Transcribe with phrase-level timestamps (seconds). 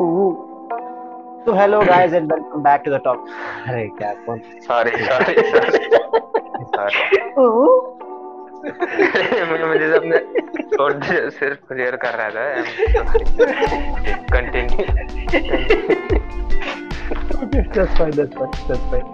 [0.00, 3.19] So hello guys and welcome back to the talk.
[3.69, 5.33] अरे क्या कौन सॉरी सॉरी
[6.75, 6.99] सॉरी
[9.51, 10.17] मुझे मुझे अपने
[10.77, 12.45] थोड़ा सिर्फ क्लियर कर रहा था
[14.33, 14.85] continue
[17.43, 19.07] Okay, that's fine, that's fine, that's fine.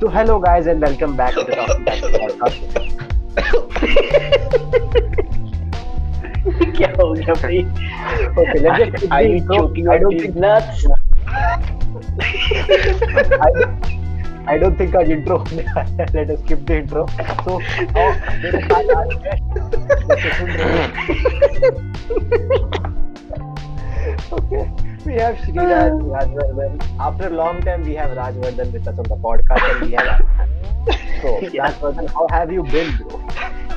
[0.00, 2.90] So hello guys and welcome back to the Talking Back podcast.
[6.79, 7.59] क्या हो गया भाई?
[8.37, 9.57] Okay, let's just skip the Are you intro.
[9.57, 10.85] choking I on don't these think nuts?
[12.15, 13.73] I don't,
[14.47, 16.07] I don't think our intro होने वाला है.
[16.15, 17.05] Let us skip the intro.
[17.43, 17.59] So,
[17.97, 18.09] आओ,
[18.43, 19.35] मेरे साथ आज है
[20.07, 20.89] जैसे सुन रहे हैं.
[24.35, 24.63] Okay,
[25.05, 26.75] we have Sriraj Rajvardhan.
[26.99, 30.21] After a long time, we have Rajvardhan with us on the podcast, and we have.
[31.21, 33.19] So, Rajvardhan, how have you been, bro?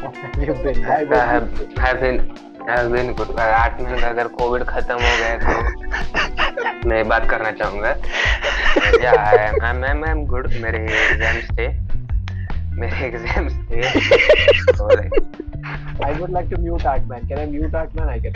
[0.02, 0.83] How have you been?
[0.88, 2.20] Why I were have you- have been
[2.66, 7.89] been good आठ का अगर Covid खत्म हो गया तो मैं बात करना चाहूँगा
[9.03, 11.67] या I am I am good मेरे एग्ज़ाम्स थे
[12.80, 13.81] मेरे एग्ज़ाम्स थे
[14.72, 15.14] तो like,
[16.02, 17.28] I would like to mute Artman.
[17.28, 18.09] Can I mute Artman?
[18.09, 18.34] I can.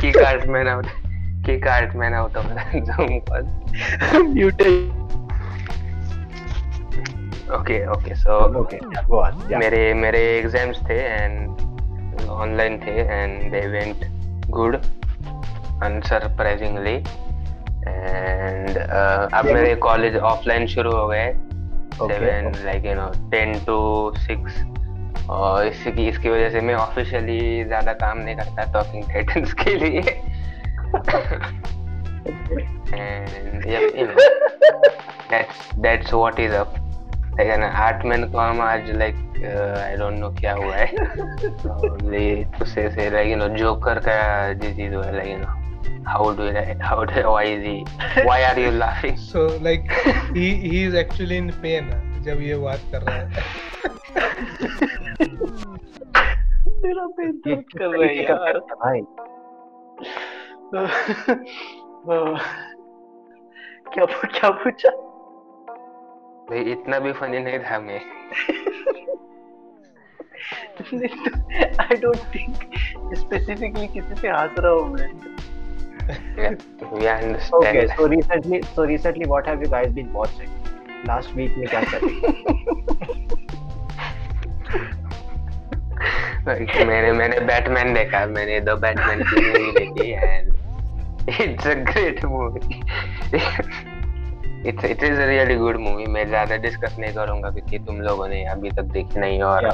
[0.00, 0.80] की कार्ड में ना
[1.46, 3.44] की कार्ड में ना होता मेरा zoom call
[4.32, 5.04] Muted.
[7.54, 9.38] Okay okay so Okay, go on.
[9.40, 9.58] Yeah.
[9.58, 11.65] मेरे मेरे एग्ज़ाम्स थे एंड
[12.30, 14.04] ऑनलाइन थे and they went
[14.50, 14.76] good
[15.84, 16.94] unsurprisingly
[17.88, 21.32] and अब मेरे कॉलेज ऑफलाइन शुरू हो गए.
[21.96, 24.62] Seven like you know ten two six
[25.30, 30.00] और इसकी इसकी वजह से मैं ऑफिशियली ज़्यादा काम नहीं करता टॉकिंग टाइटन्स के लिए.
[32.94, 34.14] And you know
[35.30, 36.74] that's that's what is up
[37.38, 39.14] लेकिन आठ मैन को हम आज लाइक
[39.78, 40.86] आई डोंट नो क्या हुआ है।
[41.90, 46.30] ओनली उससे से लाइक यू नो जोकर का डिज़ीज़ हुआ है like you know how
[46.36, 46.42] do
[46.84, 47.84] how do why is he
[48.24, 49.92] why are you laughing so like
[50.36, 51.90] he he is actually in pain
[52.26, 53.44] जब ये बात कर रहा है।
[56.84, 59.00] मेरा पेट दर्द कर रहा है यार। भाई।
[63.94, 64.04] क्या
[64.38, 65.05] क्या पूछा?
[66.50, 68.00] भाई इतना भी फनी नहीं था मैं।
[71.80, 72.54] आई डोंट थिंक
[73.18, 75.08] स्पेसिफिकली किसी से हंस रहा हूँ मैं।
[76.06, 76.44] We
[76.86, 80.50] Okay, understand so recently, so recently, what have you guys been watching?
[81.08, 82.00] Last week में क्या कर
[86.86, 90.44] मैंने मैंने बैटमैन देखा मैंने दो बैटमैन की मूवी देखी and
[91.40, 92.80] it's a great movie
[94.64, 98.44] it's it is really good movie मैं ज़्यादा डिस्कस नहीं करूँगा क्योंकि तुम लोगों ने
[98.46, 99.70] अभी तक देखी नहीं और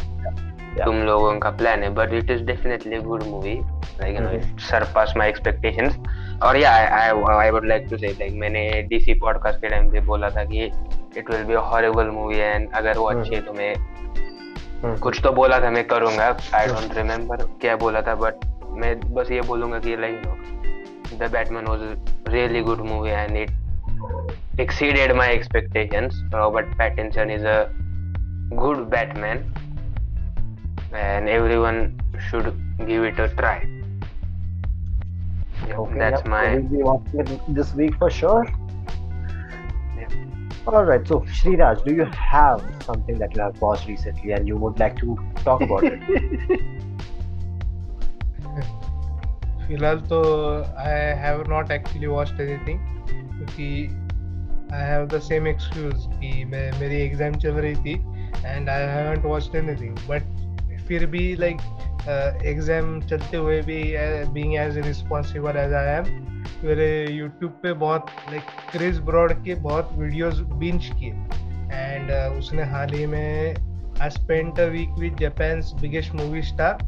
[0.72, 3.54] Yeah, तुम लोगों का प्लान है but it is definitely good movie
[4.00, 5.98] like you know it surpass my expectations
[6.42, 10.00] और या I I would like to say like मैंने डीसी पॉडकास्ट के टाइम पे
[10.00, 13.52] बोला था कि it will be a horrible movie and अगर वो अच्छी है तो
[13.52, 18.46] मैं हम्म। कुछ तो बोला था मैं करूँगा। आई डोंट रिमेम्बर क्या बोला था बट
[18.76, 20.22] मैं बस ये बोलूँगा कि like
[21.18, 21.80] the Batman was
[22.28, 23.50] really good movie and it
[24.57, 27.69] exceeded my expectations robert pattinson is a
[28.55, 29.43] good batman
[30.93, 31.99] and everyone
[32.29, 32.53] should
[32.85, 33.57] give it a try
[35.67, 38.45] yeah, Okay, that's yeah, my so we'll be watching it this week for sure.
[40.67, 44.57] All right, so Sriraj, do you have something that you have watched recently and you
[44.57, 46.01] would like to talk about it?
[49.67, 50.21] फिलहाल तो
[50.79, 53.67] I have not actually watched anything क्योंकि
[54.74, 57.94] I have the same excuse कि मैं, मेरी exam चल रही थी
[58.46, 60.22] and I haven't watched anything but
[60.88, 61.56] फिर भी लाइक
[62.44, 63.82] एग्ज़ाम चलते हुए भी
[64.32, 66.04] being as responsible as I am
[66.64, 71.12] मेरे यूट्यूब पे बहुत लाइक क्रिस ब्रॉड के बहुत वीडियोस बिंच किए.
[71.72, 73.54] एंड उसने हाल ही में
[74.00, 76.78] I spent a week with Japan's biggest movie star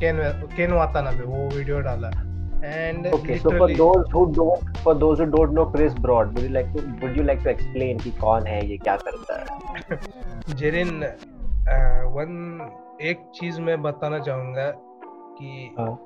[0.00, 0.18] Ken
[0.56, 2.29] Ken Watanabe वो वीडियो डाला.
[2.64, 6.44] And Okay, so for those who don't, for those who don't know Chris Broad, would
[6.48, 9.98] you like to, would you like to explain कि कौन है ये क्या करता है?
[10.60, 11.02] Jerin
[12.14, 12.36] one
[13.10, 14.70] एक चीज़ मैं बताना चाहूँगा
[15.40, 15.98] कि हाँ।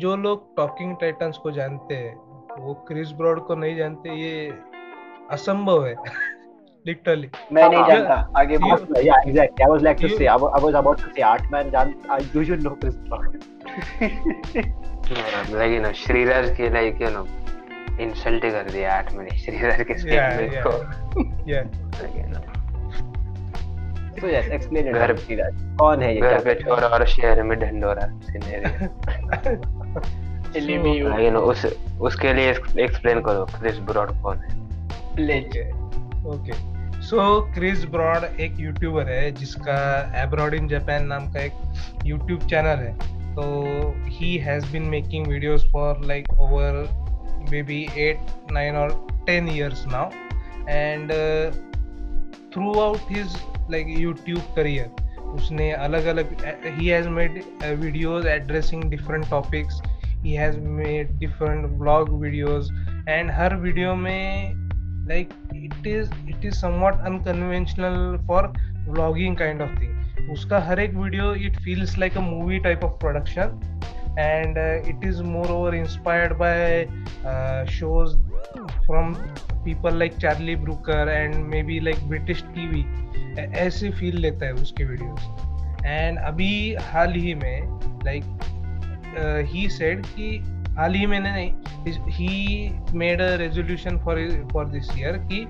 [0.00, 2.14] जो लोग टॉकिंग टाइटंस को जानते हैं
[2.58, 4.52] वो क्रिस ब्रॉड को नहीं जानते ये
[5.32, 5.94] असंभव है
[6.86, 9.64] लिटरली मैं नहीं हाँ, जानता आगे बोल Yeah, exactly.
[9.64, 11.94] I was like to You- say, I was, I was about to say, Artman, Jan,
[12.08, 12.56] I, do you
[15.10, 17.26] Shriraj के like you know
[18.00, 19.32] इंसल्ट कर दिया आठ मिनट?
[19.32, 20.62] श्रीराज के Yeah, स्टेटमेंट yeah.
[20.66, 20.70] को
[24.20, 24.94] So yes, explain it.
[24.94, 25.76] घर-.
[25.78, 26.20] कौन है ये?
[26.20, 28.88] घर पे छोरा और शहर में ढंडोरा सिनेरियो
[30.60, 31.64] LMAO लेकिन उस
[32.00, 32.50] उसके लिए
[32.84, 34.48] एक्सप्लेन करो क्रिस ब्रॉड कौन है?
[35.16, 35.56] Pledge.
[36.26, 36.52] Okay
[37.02, 39.78] so Chris Broad एक यूट्यूबर है जिसका
[40.22, 41.52] एब्रॉड इन जापान नाम का एक
[42.04, 46.72] यूट्यूब चैनल है। तो he has been making videos for like over
[47.62, 48.90] maybe eight nine और
[49.26, 50.10] ten years now
[50.68, 51.12] and
[52.80, 53.36] throughout his
[53.70, 56.36] like YouTube career उसने अलग अलग
[56.78, 59.80] he has made videos addressing different topics
[60.24, 62.72] he has made different vlog videos
[63.08, 64.54] and her video में,
[65.06, 68.52] like, it is it is somewhat unconventional for
[68.88, 69.99] vlogging kind of thing.
[70.28, 73.60] उसका हर एक video it feels like a movie type of production
[74.18, 74.58] and
[74.88, 76.84] it is more over inspired by
[77.70, 78.16] shows
[78.86, 79.14] from
[79.64, 82.84] people like Charlie Brooker and maybe like British TV
[83.58, 85.28] ऐसे feel लेता है उसके videos
[85.86, 88.24] and अभी हाल ही में लाइक
[89.50, 90.36] ही सेड कि
[90.76, 94.18] हाल ही मैंने नहीं he made a resolution for
[94.52, 95.44] for this year कि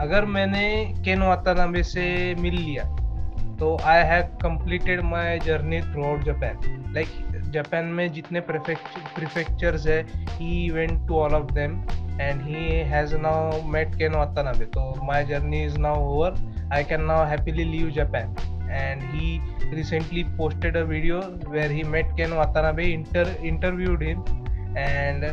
[0.00, 0.68] अगर मैंने
[1.04, 2.04] केन वातानाबे से
[2.34, 2.84] मिल लिया
[3.60, 7.08] तो I have completed my journey throughout Japan like
[7.52, 11.82] Japan में जितने प्रिफेक्चर्स है he went to all of them
[12.20, 16.34] and he has now met Ken Watanabe तो my journey is now over
[16.72, 18.34] I can now happily leave Japan
[18.74, 19.40] and he
[19.70, 21.16] recently posted a video
[21.54, 24.22] where he met Ken Watanabe, inter interviewed him,
[24.78, 25.24] and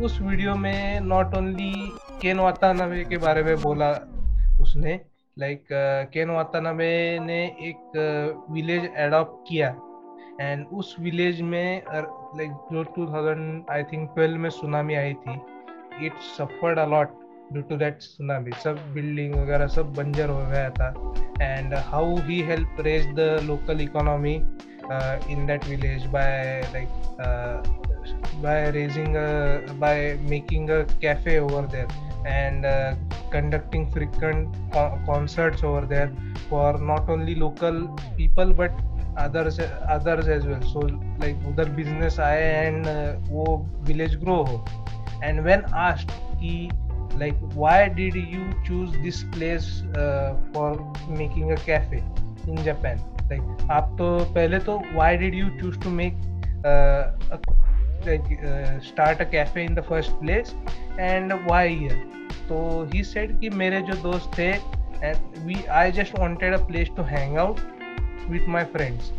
[0.00, 1.72] उस video में not only
[2.20, 3.90] Ken Watanabe के बारे में बोला
[4.60, 4.94] उसने
[5.38, 5.64] like
[6.12, 9.68] केन Watanabe ने एक village uh, adopt किया।
[10.40, 15.34] एंड उस विलेज में लाइक uh, जो 2000 आई थिंक 12 में सुनामी आई थी।
[16.06, 17.08] It suffered a lot
[17.52, 20.88] due to that tsunami सब बिल्डिंग वगैरह सब बंजर हो गया था।
[21.42, 24.34] And how he help raise the local economy
[25.32, 26.88] in that village by like
[28.74, 29.28] raising a
[29.80, 31.88] by making a cafe over there.
[32.25, 32.93] and uh,
[33.31, 36.11] conducting frequent co- concerts over there
[36.49, 37.87] for not only local
[38.17, 38.71] people but
[39.17, 39.59] others
[39.89, 40.79] others as well so
[41.19, 43.45] like उधर business आए and uh, वो
[43.89, 44.63] village grow हो
[45.23, 46.13] and when asked
[46.43, 46.53] कि
[47.19, 50.69] like why did you choose this place uh, for
[51.09, 52.03] making a cafe
[52.47, 56.15] in Japan like आप तो पहले तो why did you choose to make
[56.65, 57.64] uh, a like
[58.08, 60.54] uh, start a cafe in the first place
[60.98, 62.02] and why here
[62.48, 64.52] so he said कि मेरे जो दोस्त थे
[65.02, 67.60] and we I just wanted a place to hang out
[68.30, 69.12] with my friends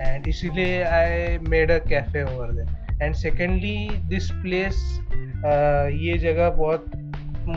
[0.00, 2.68] and इसीलिए I made a cafe over there
[3.02, 4.80] and secondly this place
[5.44, 6.90] uh, ये जगह बहुत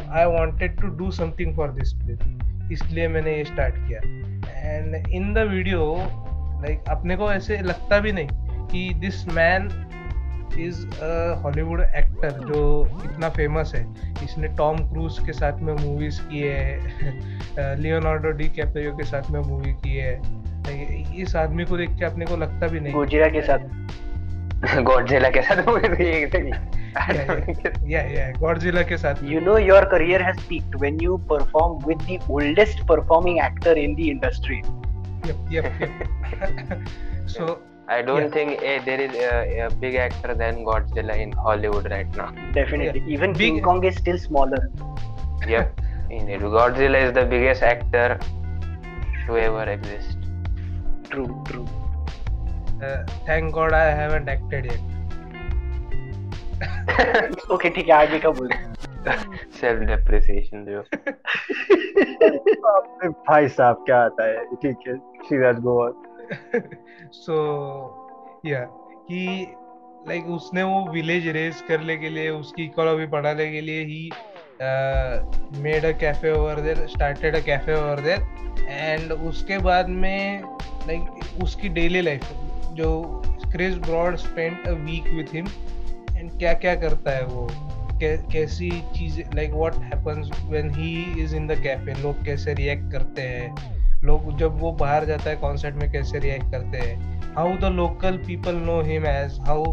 [0.10, 2.30] I wanted to do something for this place
[2.72, 4.00] इसलिए मैंने ये start किया
[4.68, 5.86] and in the video
[6.62, 9.68] like अपने को ऐसे लगता भी नहीं कि this man
[10.60, 12.62] is a Hollywood actor जो
[13.06, 13.84] इतना फ़ेमस है
[14.24, 19.40] इसने टॉम क्रूज के साथ में मूवीज़ की है लियोनार्डो डी कैप्रियो के साथ में
[19.40, 20.22] मूवी की है
[21.22, 25.42] इस आदमी को देख के अपने को लगता भी नहीं गोजिरा के साथ गॉडजिला के
[25.42, 26.52] साथ मूवी
[26.94, 32.06] yeah yeah गॉडजिला के साथ you know your career has peaked when you perform with
[32.08, 34.62] the oldest performing actor in the industry
[35.26, 36.90] yep yep, yep.
[37.28, 38.33] so I don't Yeah.
[38.37, 42.27] think eh, there is a, a big actor than Godzilla in Hollywood right now.
[42.57, 43.15] definitely Yeah.
[43.17, 44.61] even Big- king kong is still smaller
[45.49, 45.81] Yep,
[46.11, 46.41] indeed.
[46.57, 48.09] Godzilla is the biggest actor
[49.27, 50.17] to ever exist.
[51.13, 51.67] true true
[52.87, 52.97] uh,
[53.29, 54.83] thank god i haven't acted yet
[57.57, 58.51] okay ठीक है आगे का बोल
[59.61, 60.81] Self depreciation जो
[62.73, 64.97] अबे भाई साहब क्या आता है ठीक है
[65.29, 65.75] श्रीराज गो
[67.26, 67.36] so,
[68.46, 68.66] yeah
[69.08, 69.56] कि
[70.08, 74.10] लाइक उसने वो विलेज रेस करने के लिए, उसकी इकोनॉमी बढ़ाने के लिए he
[75.64, 80.42] made a cafe over there started a cafe over there and उसके बाद में
[80.88, 82.30] लाइक उसकी डेली लाइफ
[82.74, 82.90] जो
[83.52, 85.48] Chris Broad spend a week with him
[86.18, 87.48] and क्या क्या करता है वो?
[88.02, 93.22] कैसी चीज़ें like what happens when he is in the cafe लोग कैसे रिएक्ट करते
[93.22, 93.73] हैं?
[94.04, 97.22] लोग जब वो बाहर जाता है कॉन्सर्ट में कैसे रिएक्ट करते हैं?
[97.36, 99.64] How the local people know him as how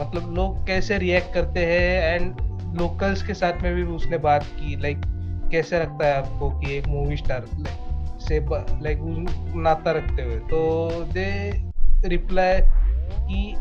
[0.00, 2.40] मतलब लोग कैसे रिएक्ट करते हैं एंड
[2.80, 6.76] लोकल्स के साथ में भी उसने बात की लाइक like, कैसे रखता है आपको कि
[6.76, 7.46] एक मूवी स्टार
[8.18, 8.38] से
[8.82, 8.98] लाइक
[9.56, 10.36] नाता रखते हुए?
[10.36, 13.54] तो दे रिप्लाई कि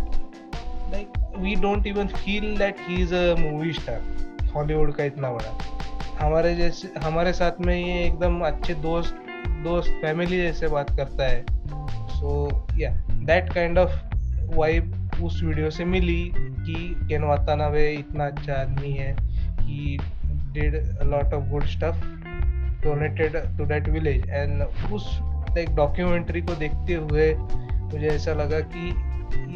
[0.92, 5.58] like we don't even feel that he is a movie star Hollywood का इतना बड़ा।
[6.22, 9.16] हमारे जैसे हमारे साथ में ये एकदम अच्छे दोस्त
[9.64, 11.46] दोस्त फैमिली जैसे बात करता है।
[12.10, 13.92] सो या दैट काइंड ऑफ़
[14.56, 19.16] वाइब उस वीडियो से मिली कि केन वातानाबे इतना अच्छा आदमी है
[19.62, 22.06] कि did lot of good stuff
[22.84, 24.64] donated to that village and
[24.94, 27.34] उस लाइक डॉक्यूमेंट्री को देखते हुए
[27.94, 28.90] मुझे ऐसा लगा कि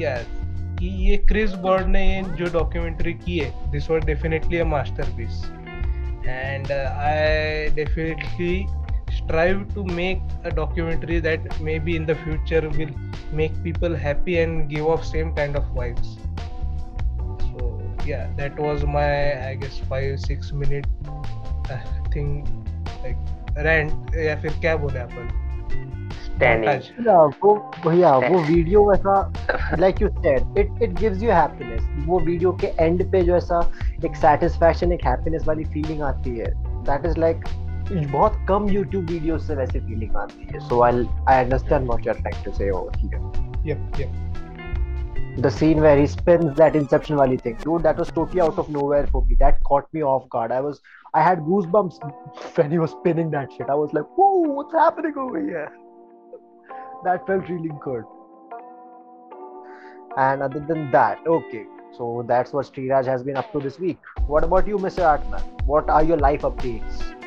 [0.04, 0.26] यार
[0.80, 5.46] कि ये क्रिस बर्ड ने ये जो डॉक्यूमेंट्री की है this was definitely a masterpiece
[6.26, 8.68] uh, I definitely
[9.17, 12.95] strive to make a documentary that maybe in the future will
[13.33, 16.17] make people happy and give off same kind of vibes.
[17.41, 20.87] So yeah, that was my I guess five six minute
[21.71, 21.79] uh,
[22.13, 22.33] thing
[23.05, 23.17] like
[23.69, 25.39] rant या फिर क्या बोले अपन
[26.41, 26.83] Standing.
[27.07, 27.51] Yeah, वो
[27.95, 32.67] yeah, वो video ऐसा like you said it it gives you happiness वो video के
[32.85, 33.61] end पे जो ऐसा
[34.05, 36.47] एक सेटिस्फैक्शन एक हैप्पीनेस वाली फीलिंग आती है
[36.87, 37.45] दैट इज लाइक
[37.93, 42.13] बहुत कम YouTube वीडियोस से वैसे फीलिंग आती है so I I understand what you
[42.13, 44.09] are trying to say over here yep yep
[45.39, 48.71] the scene where he spins that inception wali thing dude that was totally out of
[48.77, 50.81] nowhere for me that caught me off guard i was
[51.15, 52.01] i had goosebumps
[52.57, 55.71] when he was spinning that shit i was like whoa what's happening over here
[57.05, 58.05] that felt really good
[60.17, 61.65] and other than that okay
[61.97, 65.41] so that's what Sriraj has been up to this week what about you mr atman
[65.67, 67.24] what are your life updates हाँ,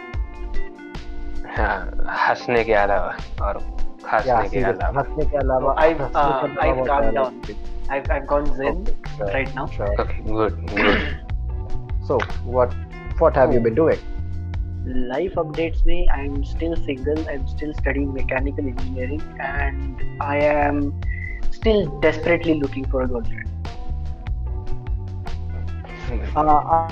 [1.58, 3.12] हंसने के अलावा
[3.48, 6.78] और yeah हंसने के seriously अलावा हंसने के अलावा I've, हंसने uh, के अलावा I've
[6.80, 7.42] what calmed are down.
[7.50, 7.58] your-
[7.94, 9.66] I've, I've gone zen Okay, sure, right now.
[9.78, 9.92] sure.
[10.02, 11.22] Okay good good
[12.08, 12.16] so
[12.58, 12.74] what
[13.22, 14.10] what have you been doing
[15.10, 15.98] Life updates me.
[16.14, 17.20] I'm still single.
[17.34, 20.82] I'm still studying mechanical engineering, and I am
[21.58, 23.50] still desperately looking for a girlfriend.
[26.36, 26.92] uh,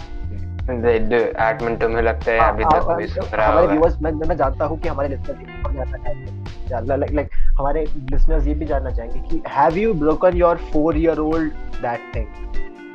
[0.69, 4.37] uh, आठ मिनटों में लगता है अभी तक कोई सुधरा हमारे होगा व्यूअर्स मैं मैं
[4.37, 8.67] जानता हूँ कि हमारे लिसनर्स ये भी जानना चाहेंगे लाइक लाइक हमारे लिसनर्स ये भी
[8.67, 12.27] जानना चाहेंगे कि have you broken your four year old that thing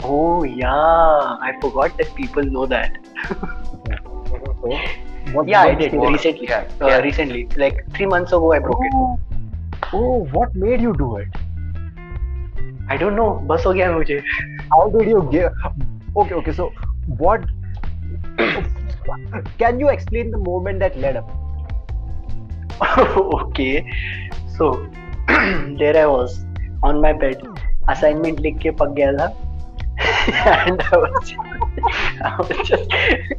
[0.03, 2.95] Oh yeah, I forgot that people know that.
[5.45, 6.47] Yeah, I did what- recently.
[6.47, 6.97] yeah, Uh, yeah.
[6.99, 8.95] recently, like three months ago, I broke it.
[8.95, 9.19] Oh,
[9.93, 11.37] oh, what made you do it?
[12.89, 13.29] I don't know.
[13.51, 14.19] बस हो गया मुझे.
[14.73, 15.61] How did you give?
[16.17, 16.53] Okay, okay.
[16.53, 16.69] So,
[17.23, 17.45] what?
[19.58, 21.28] Can you explain the moment that led up?
[23.08, 23.90] okay.
[24.56, 24.86] So
[25.78, 26.44] there I was
[26.82, 27.42] on my bed.
[27.88, 29.34] Assignment लिख के पक गया था.
[30.26, 31.32] and I was,
[32.20, 32.90] I was just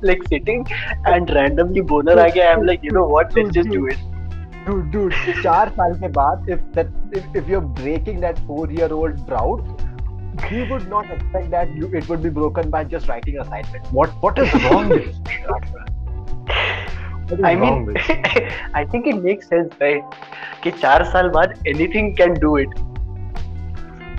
[0.02, 0.66] like sitting
[1.06, 2.54] and randomly boner आ गया.
[2.54, 3.36] I'm like, you know what?
[3.36, 3.98] Let's just do it.
[4.68, 6.88] Dude, dude, चार साल के बाद, if that,
[7.20, 9.81] if, if you're breaking that four-year-old drought,
[10.52, 13.92] we would not expect that you, it would be broken by just writing assignments.
[13.92, 15.48] What, what is wrong with you?
[17.30, 18.16] What is I wrong mean, with you?
[18.74, 20.04] I think it makes sense, right?
[20.64, 22.70] कि चार साल बाद anything can do it,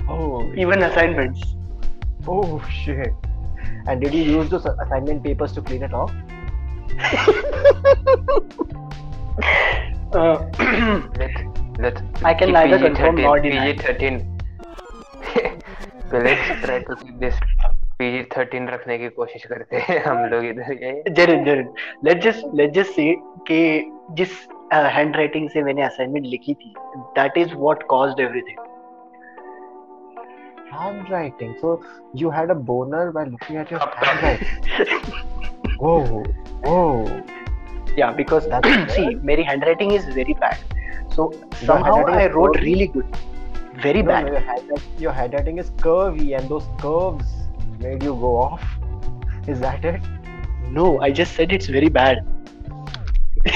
[0.09, 1.41] Oh, even assignments.
[2.27, 3.13] oh shit!
[3.87, 6.11] And did you use those assignment papers to clean it off?
[10.13, 10.37] Uh,
[11.17, 11.41] let's
[11.79, 13.73] let's I can keep neither PG confirm 13 nor deny.
[13.73, 14.32] PG 13
[16.14, 17.38] so let's try to keep this
[17.98, 21.72] PG 13 रखने की कोशिश करते हैं हम लोग इधर ये Zareen Zareen
[22.08, 23.06] let's just let's just say
[23.48, 23.58] कि
[24.20, 24.36] जिस
[24.96, 26.72] हैंड राइटिंग से मैंने असाइनमेंट लिखी थी
[27.18, 28.62] that is what caused everything.
[30.76, 31.50] Handwriting.
[31.64, 31.74] So
[32.22, 34.48] you had a boner while looking at your handwriting.
[35.82, 36.24] Whoa,
[36.64, 37.22] whoa.
[37.98, 40.58] Yeah, because That's see, मेरी handwriting is very bad.
[41.18, 41.30] So
[41.68, 43.24] somehow I wrote really good.
[43.84, 44.26] Very No, bad.
[44.26, 47.26] no, your, handwriting, your handwriting is curvy, and those curves
[47.78, 48.62] made you go off.
[49.46, 50.00] Is that it?
[50.70, 52.24] No, I just said it's very bad.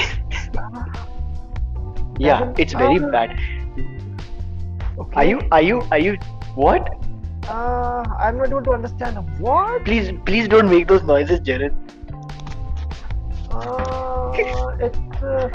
[2.19, 3.39] yeah, it's very bad.
[4.99, 5.15] Okay.
[5.15, 5.41] Are you?
[5.51, 5.81] Are you?
[5.91, 6.15] Are you?
[6.53, 6.87] What?
[7.47, 9.17] Uh, I'm not able to understand.
[9.39, 9.83] What?
[9.83, 11.73] Please, please don't make those noises, Jared.
[13.49, 14.31] Uh,
[14.79, 15.49] it's uh,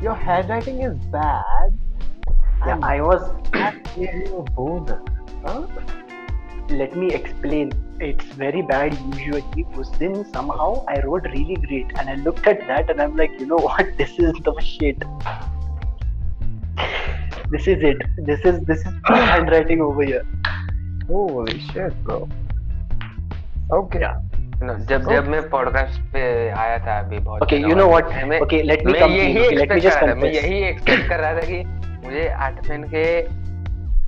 [0.00, 1.73] your handwriting is bad.
[2.65, 3.21] Yeah, and I was.
[3.53, 5.01] that gave you a boner.
[5.45, 5.61] Huh?
[6.69, 7.71] Let me explain.
[7.99, 9.65] It's very bad usually.
[9.75, 13.39] But then somehow I wrote really great, and I looked at that and I'm like,
[13.39, 13.87] you know what?
[13.97, 15.03] This is the shit.
[17.51, 17.97] This is it.
[18.31, 20.25] This is this is full handwriting over here.
[21.07, 22.27] Holy shit, bro.
[23.79, 23.99] Okay.
[24.01, 24.17] Yeah.
[24.61, 26.21] No, जब जब मैं podcast पे
[26.61, 28.25] आया था अभी बहुत Okay, दिनों you know बाद, what?
[28.31, 29.45] मैं- Okay, let me मैं come यही clean.
[29.45, 30.43] Okay, let me expect just कर रहा था, मैं confess.
[30.43, 31.59] यही एक्सपेक्ट कर रहा था कि
[32.04, 33.04] मुझे आठमन के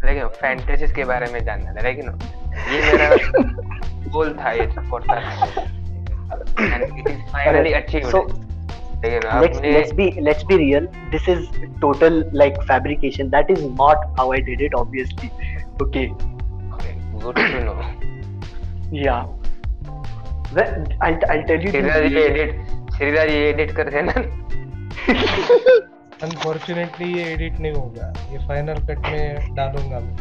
[0.07, 2.11] लेकिन फैंटेसीज के बारे में जानना था लेकिन
[2.73, 3.09] ये मेरा
[4.17, 4.67] गोल था ये
[6.61, 6.83] and
[7.33, 8.45] finally achieved
[9.07, 9.09] So
[9.41, 10.87] let's let's be let's be real.
[11.11, 11.49] This is
[11.81, 13.31] total like fabrication.
[13.31, 14.75] That is not how I did it.
[14.75, 15.31] Obviously.
[15.83, 16.05] Okay.
[16.75, 17.75] okay Good to know.
[18.93, 19.27] Yeah.
[20.55, 21.71] Well, I'll, I'll tell you.
[21.71, 22.51] Shriraj ये edit
[22.97, 24.13] Shriraj ये edit कर देना
[26.23, 30.17] unfortunately ये edit नहीं होगा ये final cut में डालूँगा मैं।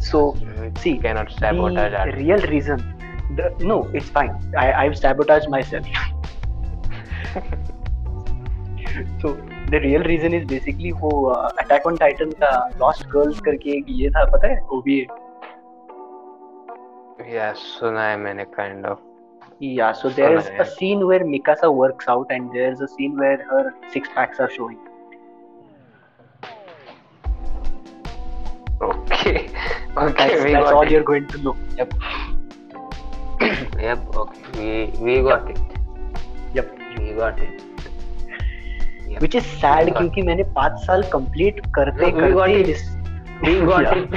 [0.00, 0.34] So
[0.80, 2.94] she can not sabotage that real reason
[3.62, 5.86] no it's fine I I have sabotage my self
[9.22, 9.32] so
[9.70, 14.10] the real reason is basically वो अटैक ऑन टाइटन का लॉस्ट गर्ल्स करके एक ये
[14.10, 14.60] था पता है?
[14.60, 14.82] वो
[17.32, 18.98] यस सुना है मैंने kind of
[19.59, 20.69] Yeah, so there's Suna a hai.
[20.77, 24.79] scene where Mikasa works out and there's a scene where her six packs are showing.
[28.83, 31.53] Okay okay That's, we that's all got you're going to know.
[31.81, 31.93] It
[33.83, 34.71] yep okay we
[35.05, 35.61] we got it
[36.57, 36.67] Yep.
[36.97, 37.61] we got it
[39.13, 39.21] Yep.
[39.25, 42.59] Which is sad We got- क्योंकि मैंने पाँच साल complete करते No, we got करते
[42.59, 42.69] it.
[42.75, 42.83] इस
[43.45, 43.95] we got Yeah.
[43.99, 44.09] it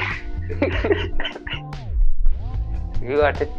[3.07, 3.51] we got it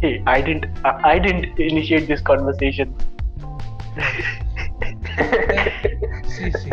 [0.00, 2.94] Hey, I didn't I, I didn't initiate this conversation.
[6.26, 6.72] see see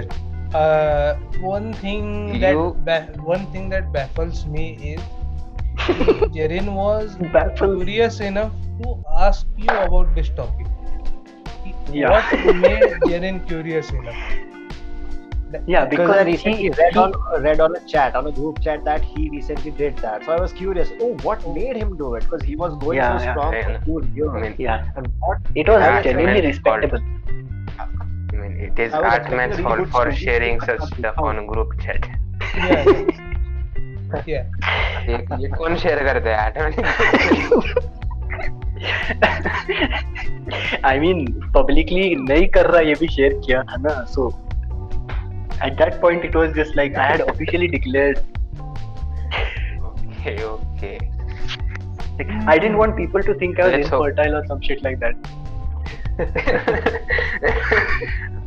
[0.53, 2.55] uh, one thing that
[2.85, 5.01] ba- one thing that baffles me is
[6.35, 7.83] Jerin was Baffles.
[7.83, 10.67] curious enough to ask you about this topic.
[11.91, 12.09] Yeah.
[12.09, 14.15] What made Jerin curious enough?
[15.65, 18.31] Yeah, Because I because recently he, read he- on read on a chat on a
[18.31, 20.25] group chat that he recently did that.
[20.25, 20.89] So I was curious.
[21.01, 22.23] Oh, what made him do it?
[22.23, 23.31] Because he was going Yeah, so yeah.
[23.33, 23.79] strong Yeah.
[23.85, 24.29] for two years.
[24.33, 29.59] I mean, yeah, and what it was genuinely is called- I mean, it is Atman's
[29.59, 32.09] fault really for sharing such stuff on group chat.
[32.57, 32.83] yeah.
[34.25, 34.43] yeah.
[35.39, 36.71] ये कौन share करते हैं Atman?
[40.85, 41.23] I mean,
[41.55, 44.27] publicly नहीं कर रहा ये भी शेयर किया था ना so
[45.61, 48.19] at that point it was just like I had officially declared
[49.91, 50.99] okay, okay.
[52.19, 54.43] like I didn't want people to think I was Let's infertile hope.
[54.43, 55.15] or some shit like that.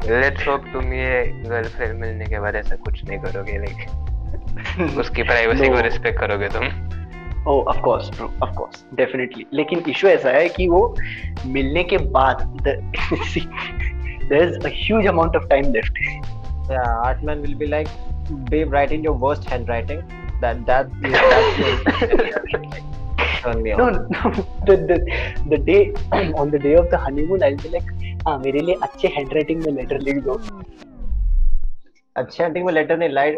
[0.09, 5.67] Let's hope तुम ये girlfriend मिलने के बाद ऐसा कुछ नहीं करोगे like उसकी प्राइवेसी
[5.69, 5.75] No.
[5.75, 6.69] को रिस्पेक्ट करोगे तुम
[7.51, 9.45] Oh, of course, bro, of course, definitely.
[9.59, 10.81] लेकिन इशू ऐसा है कि वो
[11.53, 12.43] मिलने के बाद
[13.35, 13.45] see,
[14.33, 16.03] there's a huge amount of time left.
[16.71, 17.89] Yeah, Artman will be like,
[18.49, 20.03] babe, write in your worst handwriting.
[20.41, 21.59] That that that's
[23.43, 24.07] turn me No, on.
[24.11, 24.31] no,
[24.69, 24.99] the the
[25.53, 25.93] the day
[26.43, 27.91] on the day of the honeymoon, I'll be like,
[28.27, 30.35] हाँ मेरे लिए अच्छे handwriting में letter लिख दो.
[32.23, 33.37] अच्छा handwriting में letter नहीं write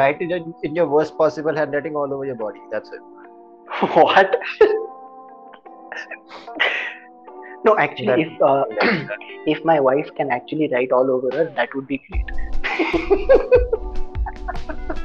[0.00, 2.60] write in your, in your worst possible handwriting all over your body.
[2.72, 3.02] That's it.
[4.00, 4.36] What?
[7.65, 8.63] no, actually, That- if uh,
[9.53, 12.27] if my wife can actually write all over her, that would be great.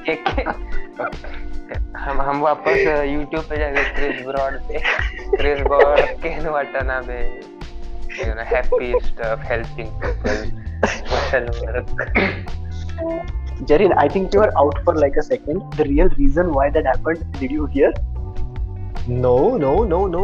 [0.07, 0.45] ठीक है
[2.05, 4.81] हम हम वापस YouTube पे जाके Chris Broad पे
[5.37, 7.19] Chris Broad के वाटाना पे
[8.17, 10.43] you know happy stuff helping people
[11.13, 11.89] social work
[13.71, 15.65] Jarin, I think you were out for like a second.
[15.77, 17.93] The real reason why that happened, did you hear?
[19.09, 19.35] No,
[19.65, 20.23] no, no, no.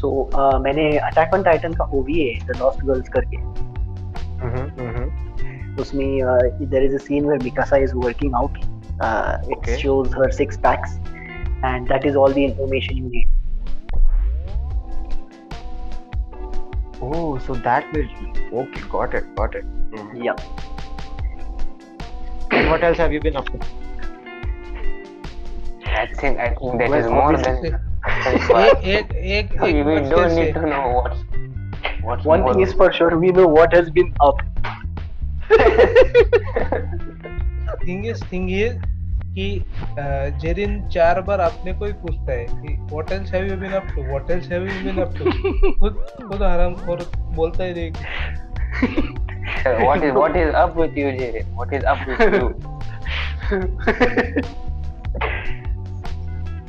[0.00, 3.42] So uh, मैंने Attack on Titan का OVA, The Lost Girls करके,
[4.40, 5.80] Mm-hmm, mm-hmm.
[5.80, 8.54] उसमें uh, there is a scene where Mikasa is working out.
[9.00, 9.76] Uh, it Okay.
[9.82, 10.94] shows her six packs,
[11.62, 13.28] and that is all the information you need.
[17.02, 18.08] Oh, so that will.
[18.62, 19.64] Okay, got it, got it.
[19.92, 20.22] Mm-hmm.
[20.22, 20.34] Yeah.
[22.50, 23.60] And what else have you been up to?
[25.86, 27.80] I think I think that Well, is more than
[40.40, 43.86] Jerin चार बार अपने को ही पूछता है कि what else have you been up
[43.94, 45.24] to what else have you been up to
[45.80, 45.94] खुद
[46.28, 47.90] खुद आराम कर बोलता ही नहीं।
[49.84, 51.54] What is what is up with you Jerin?
[51.54, 52.48] What is up with you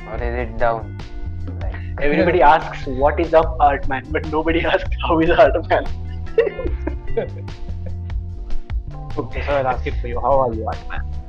[0.06, 0.91] what is it down
[2.00, 5.86] Everybody asks what is up, Art Man, but nobody asks how is Art Man.
[9.18, 10.18] Okay, so I'll ask it for you.
[10.20, 11.22] How are you, art Artman?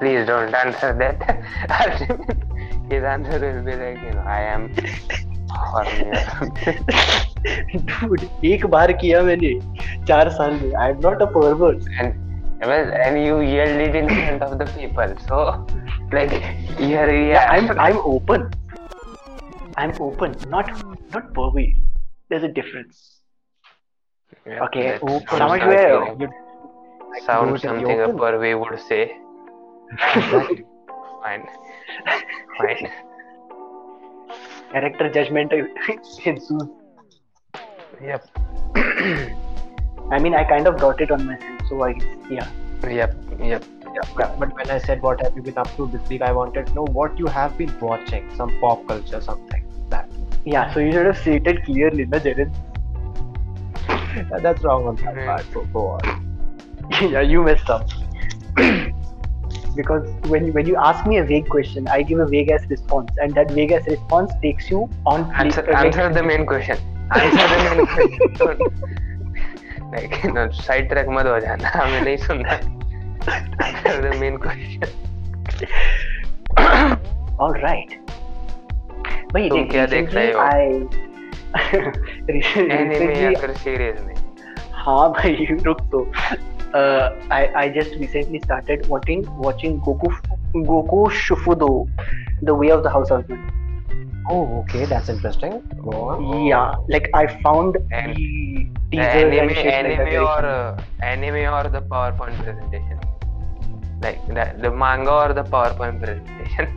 [0.00, 1.20] please don't answer that
[2.90, 4.72] his answer will be like you know I am
[8.00, 9.52] Dude, एक बार किया मैंने
[10.06, 10.72] चार साल में.
[10.76, 11.86] I'm not a pervert.
[11.98, 12.14] and
[12.62, 15.66] well and you yelled it in front of the people so
[16.12, 16.32] Like
[16.78, 18.50] here, yeah, I'm I'm open.
[19.76, 20.68] I'm open, not
[21.12, 21.76] not pervy.
[22.28, 23.20] There's a difference.
[24.44, 25.26] Yeah, okay, open.
[25.28, 29.16] Sounds like, like sounds something a pervy would say.
[31.22, 31.46] Fine.
[32.58, 32.90] Fine.
[34.72, 35.52] Character judgment
[36.24, 36.62] ensues.
[38.02, 38.26] Yep.
[40.10, 41.94] I mean, I kind of got it on myself, so I
[42.28, 42.48] yeah.
[42.82, 43.16] Yep.
[43.38, 43.64] Yep
[43.95, 46.67] Yeah, but when I said what have you been up to this week, I wanted
[46.67, 50.09] to know what you have been watching, some pop culture, something like that.
[50.45, 52.51] Yeah, so you should have stated clearly, na Jared?
[53.89, 55.25] Uh, That's wrong on that Hmm.
[55.25, 55.45] part.
[55.53, 57.11] So go on.
[57.15, 57.87] yeah, you messed up.
[59.75, 63.11] because when when you ask me a vague question, I give a vague ass response,
[63.25, 65.25] and that vague ass response takes you on.
[65.25, 66.77] pla- Answer, uh, like- answer the main question.
[67.11, 68.33] Answer the main question.
[68.43, 72.59] Don't- like you know, side track मत हो जाना हमें नहीं सुनना.
[73.28, 74.82] Answer the main question.
[77.38, 77.96] All right.
[79.32, 80.38] भाई तुम देख क्या देख recently रहे हो?
[80.40, 80.50] I
[81.54, 84.14] Anime recently या फिर series में?
[84.84, 86.00] हाँ भाई रुक तो
[86.80, 87.06] uh,
[87.36, 90.10] I I just recently started watching watching Goku
[90.72, 91.70] Goku Shufudo
[92.50, 93.56] The Way of the House Husband.
[94.32, 95.54] Oh, okay, that's interesting.
[95.84, 96.46] Go on.
[96.46, 98.26] Yeah, like I found And- the
[98.92, 100.48] The teasers and anime, shit like that anime very or funny.
[100.48, 103.00] uh, anime or the PowerPoint presentation?
[104.02, 106.68] Like the, the manga or the PowerPoint presentation?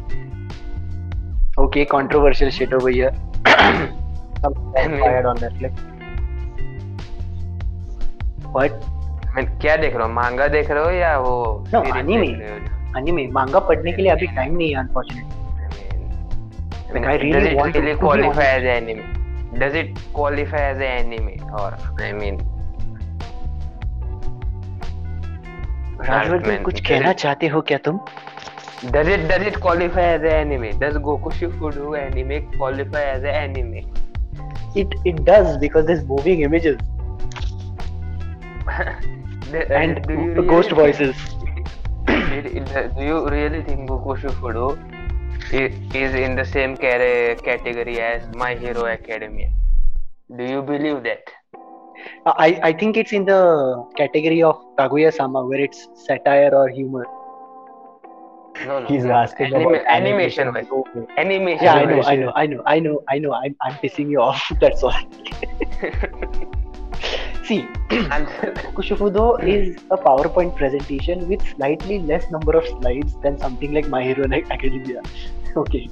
[1.58, 3.14] Okay, controversial shit over here.
[4.42, 4.94] Something Anime.
[4.96, 5.74] inspired on Netflix.
[8.56, 8.70] I
[9.36, 11.36] mean, क्या देख रहे हो मांगा देख रहे हो या वो
[11.74, 12.28] No, anime.
[12.42, 15.42] हो anime manga पढ़ने के लिए अभी टाइम नहीं है unfortunately
[16.90, 19.06] I mean, I really does it want to- really to qualify as anime?
[19.62, 21.32] Does it qualify as anime
[21.62, 21.72] or
[22.08, 22.38] I mean?
[26.10, 28.00] Rajvardhan कुछ कहना चाहते हो क्या तुम
[28.94, 30.72] Does it does it qualify as an anime?
[30.80, 33.84] Does Goku Shifudo anime qualify as an anime?
[34.82, 36.78] it it does because there's moving images
[39.54, 41.16] The- and do you really ghost think- voices
[42.08, 42.50] Did-
[42.98, 44.66] Do you really think Goku Shifudo
[45.62, 49.50] is in the same category as My Hero Academia?
[50.38, 51.34] Do you believe that?
[52.26, 53.42] I I think it's in the
[53.98, 57.06] category of Kaguya-sama where it's satire or humor
[58.66, 58.86] No, no.
[58.88, 59.14] He's no.
[59.20, 60.48] asking Anima- about animation.
[60.50, 60.68] of wise.
[61.18, 61.64] Animation.
[61.66, 62.02] yeah I know.
[62.12, 64.94] I know I know I know I know I'm, I'm pissing you off that's all
[67.48, 67.62] see
[68.18, 68.52] Answer.
[68.78, 69.26] Kushufudo
[69.56, 74.26] is a PowerPoint presentation with slightly less number of slides than something like My Hero
[74.58, 75.02] Academia.
[75.56, 75.88] Okay.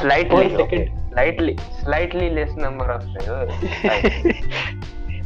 [0.00, 0.56] Slightly.
[0.56, 0.90] Okay.
[1.12, 1.56] Slightly.
[1.84, 3.54] Slightly less number of slides.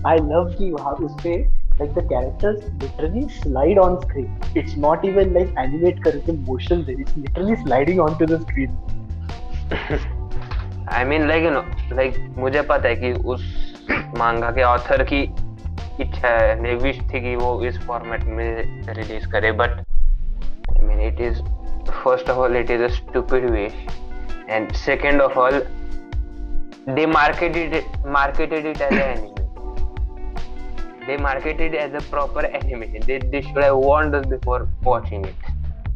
[0.06, 1.38] I love की वहाँ उस पर
[1.78, 6.92] like the characters literally slide on screen it's not even like animate करके motion they
[6.92, 8.78] it's literally sliding on to the screen
[10.88, 11.44] I mean like
[11.92, 13.44] like मुझे पता है कि उस
[14.18, 15.22] मांगा के ऑथर की
[16.00, 19.78] इच्छा है थी कि वो इस फॉर्मेट में रिलीज़ करे but
[20.70, 21.42] I mean it is
[21.92, 23.86] first of all it is a stupid wish
[24.50, 25.60] and second of all
[26.88, 29.35] they marketed marketed it as any
[31.06, 35.24] they marketed it as a proper animation they, they should have warned us before watching
[35.24, 35.34] it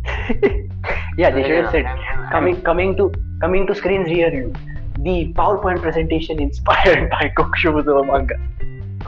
[1.18, 1.86] yeah, they should have said
[2.32, 4.52] coming coming to coming to screens near you.
[5.00, 8.36] The PowerPoint presentation inspired by Kokushubudo manga.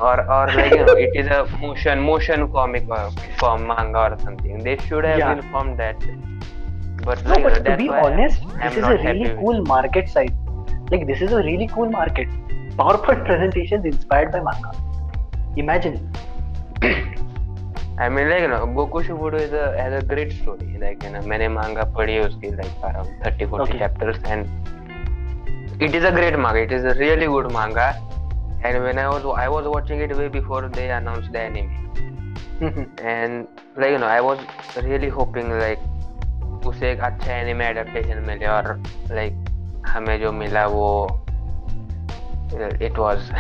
[0.01, 3.11] or or like you know it is a motion motion comic uh, or
[3.41, 5.33] form manga or something they should have Yeah.
[5.39, 5.97] informed that
[7.05, 9.39] but No, like, you know, but to be honest, I'm this is a really with
[9.39, 10.35] cool market side.
[10.91, 12.29] Like this is a really cool market.
[12.77, 14.73] PowerPoint presentations inspired by manga.
[15.57, 16.11] Imagine.
[17.99, 20.77] I mean, like, you know, Goku Shibudo is a has a great story.
[20.81, 23.79] Like, you know, मैंने manga पढ़ी है उसकी like around 30 40 Okay.
[23.79, 24.47] chapters and
[25.81, 26.63] it is a great manga.
[26.63, 27.95] It is a really good manga.
[28.65, 31.71] And when I was I was watching it way before they announced the anime.
[32.99, 34.39] And like you know, I was
[34.91, 35.89] really hoping like
[36.71, 38.67] उसे एक अच्छा anime adaptation मिले और
[39.11, 39.35] like
[39.89, 40.91] हमें जो मिला वो
[42.89, 43.31] it was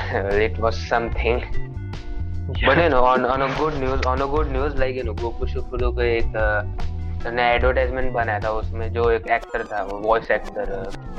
[0.48, 1.44] it was something.
[2.64, 5.14] But you know, on on a good news, on a good news, like you know,
[5.20, 9.98] Goku Syukuro का एक uh, नया एडवर्टाइजमेंट बनाया था उसमें जो एक एक्टर था वो
[10.06, 10.72] voice actor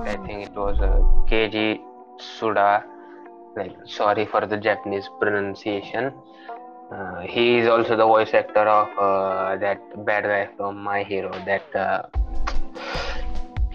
[0.08, 0.78] I think it was
[1.30, 1.67] के जी
[2.22, 2.72] Tsuda
[3.58, 6.12] like sorry for the Japanese pronunciation.
[6.91, 11.32] Uh, he is also the voice actor of uh, that bad guy from My Hero.
[11.46, 12.02] That uh,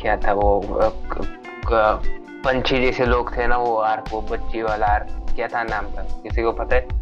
[0.00, 0.90] क्या था वो uh,
[2.44, 6.02] पंछी जैसे लोग थे ना वो आर्क वो बच्ची वाला आर्क क्या था नाम था
[6.22, 6.97] किसी को पता है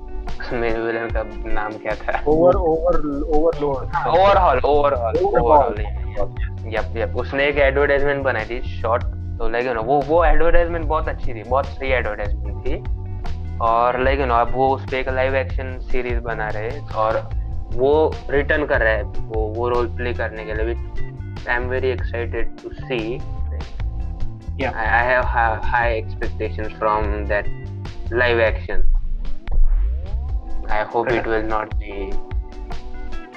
[0.52, 1.22] मेन विलन का
[1.52, 2.24] नाम क्या था?
[2.24, 2.94] Over, over,
[3.36, 4.06] overload.
[4.06, 5.40] Overall overall Overhaul.
[5.40, 5.80] Overall
[6.74, 9.02] yup yup उसने एक एडवर्टाइजमेंट बनाई थी शॉर्ट
[9.38, 12.84] तो लाइक यू नो वो वो एडवर्टाइजमेंट बहुत अच्छी थी बहुत सही एडवर्टाइजमेंट थी।
[13.58, 17.30] और लाइक यू नो अब वो उस पे एक लाइव एक्शन सीरीज़ बना रहे और
[17.74, 20.74] वो रिटर्न कर रहा है वो वो रोल प्ले करने के लिए।
[21.50, 23.20] I am very excited to see
[24.60, 27.48] have ha- high expectations from that
[28.20, 28.95] live action.
[30.69, 32.11] I hope it will not be,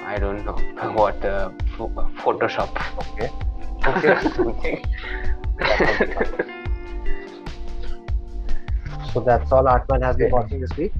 [0.05, 0.57] I don't know
[0.93, 2.69] what, uh, pho- Photoshop.
[3.07, 3.29] Okay.
[3.87, 4.15] Okay.
[4.35, 4.83] something.
[9.13, 10.33] So that's all Artman has been Okay.
[10.33, 10.93] watching this week.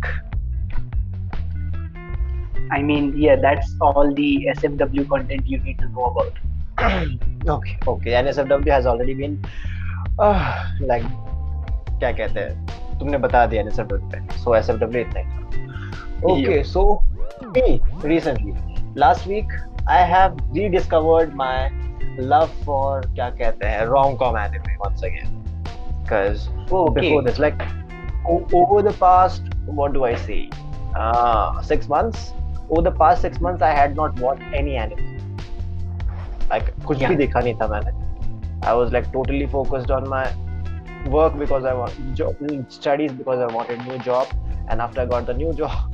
[2.71, 6.33] I mean, yeah, that's all the SFW content you need to know about.
[7.47, 8.11] okay, okay.
[8.11, 9.35] NSFW has already been
[10.19, 11.03] uh, like
[11.99, 15.25] क्या कहते हैं तुमने बता दिया NSFW पे so SFW इतना ही
[16.23, 17.03] okay so
[17.55, 18.53] me recently
[18.95, 19.49] last week
[19.87, 21.69] I have rediscovered my
[22.33, 25.33] love for क्या कहते हैं rom-com anime once again
[26.03, 27.01] because Oh, okay.
[27.01, 27.61] before this like
[28.35, 30.39] o- over the past what do I say
[30.95, 32.33] uh, six months
[32.69, 35.11] over the past six months I had not watched any anime
[36.53, 37.17] like कुछ भी Yeah.
[37.17, 37.93] देखा नहीं था मैंने
[38.71, 40.23] I was like totally focused on my
[41.15, 42.35] work because I want job,
[42.77, 44.27] studies because I wanted new job
[44.69, 45.88] and after I got the new job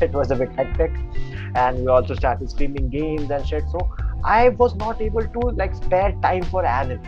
[0.00, 0.92] It was a bit hectic
[1.56, 3.88] and we also started streaming games and shit so
[4.24, 7.00] I was not able to like spare time for anime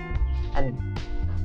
[0.57, 0.99] and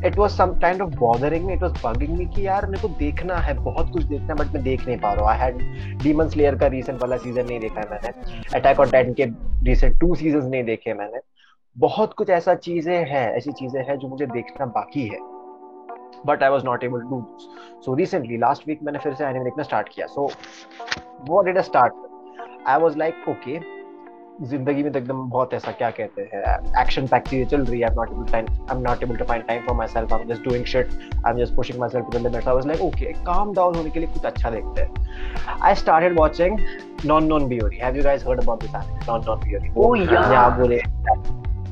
[0.03, 2.87] it was some kind of bothering me it was bugging me कि यार मेरे को
[2.97, 6.01] देखना है बहुत कुछ देखना है बट मैं देख नहीं पा रहा हूँ आई हैड
[6.03, 8.11] डीमन स्लेयर का रीसेंट वाला सीज़न नहीं देखा है मैंने
[8.59, 9.25] अटैक ऑन टाइटन के
[9.69, 11.19] रीसेंट टू सीज़न नहीं देखे मैंने
[11.75, 15.19] बहुत कुछ ऐसा चीज़ें हैं ऐसी चीज़ें हैं जो मुझे देखना बाकी है
[16.25, 19.45] but I was not able to do so recently last week मैंने फिर से एनिमे
[19.45, 20.29] देखना स्टार्ट किया so
[21.29, 22.05] what did I start
[22.67, 23.59] I was like okay
[24.41, 27.87] ज़िंदगी में तो एकदम बहुत ऐसा क्या कहते हैं एक्शन पैक चीज़ें चल रही है
[27.89, 30.43] I'm not able to find I'm not able to find time for myself I'm just
[30.43, 30.93] doing shit
[31.25, 33.99] I'm just pushing myself to the limits I was like okay calm down होने के
[33.99, 36.61] लिए कुछ अच्छा देखते हैं I started watching
[37.05, 40.31] Non Non Biori have you guys heard about this anime Non Non Biori Oh, yeah.
[40.37, 40.81] yeah बोले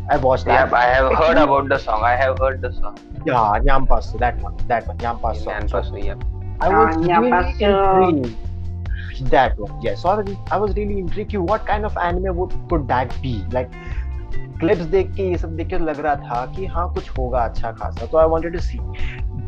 [0.09, 2.03] I watched that yep, I have heard about the song.
[2.03, 2.97] I have heard the song.
[3.25, 6.23] yeah Nyampasu that one that one Nyampasu And also, yep.
[6.61, 7.69] I was Ah, really Nyampasu.
[7.69, 8.35] intrigued.
[9.31, 10.01] That one, yes.
[10.01, 11.31] So I was, I was really intrigued.
[11.31, 13.33] कि What kind of anime would could that be?
[13.51, 13.71] Like
[14.59, 17.71] clips देख के ये सब देख के लग रहा था कि हाँ कुछ होगा अच्छा
[17.79, 18.09] खासा.
[18.11, 18.79] So I wanted to see.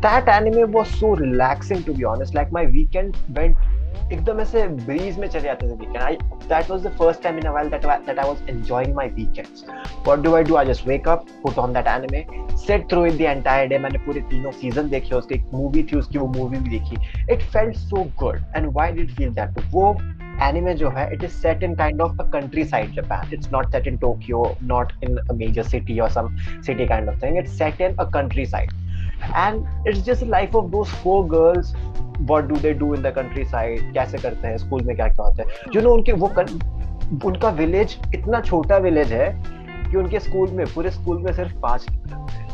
[0.06, 2.34] That anime was so relaxing to be honest.
[2.34, 3.56] Like my weekend went
[4.12, 6.16] एकदम ऐसे ब्रीज में चले जाते थे weekend I
[6.48, 9.64] that was the first time in a while that that I was enjoying my weekends
[10.06, 12.24] what do I do I just wake up put on that anime
[12.66, 15.96] sat through it the entire day मैंने पूरे तीनों season देखे, उसकी एक movie थी,
[15.96, 16.96] उसकी वो movie भी देखी.
[17.32, 19.96] It felt so good and why did feel that वो
[20.46, 23.32] anime जो है, it is set in kind of a countryside Japan.
[23.36, 26.28] It's not set in Tokyo, not in a major city or some
[26.68, 27.38] city kind of thing.
[27.40, 28.70] It's set in a countryside.
[29.44, 29.56] And
[29.88, 31.72] it's just the life of those four girls.
[32.30, 33.94] What do they do in the countryside?
[33.94, 34.56] कैसे करते हैं?
[34.56, 35.48] School में क्या क्या होता है?
[35.70, 39.42] You know उनके वो कन- उनका विलेज इतना छोटा विलेज है
[39.90, 41.86] कि उनके स्कूल में पूरे स्कूल में सिर्फ़ पाँच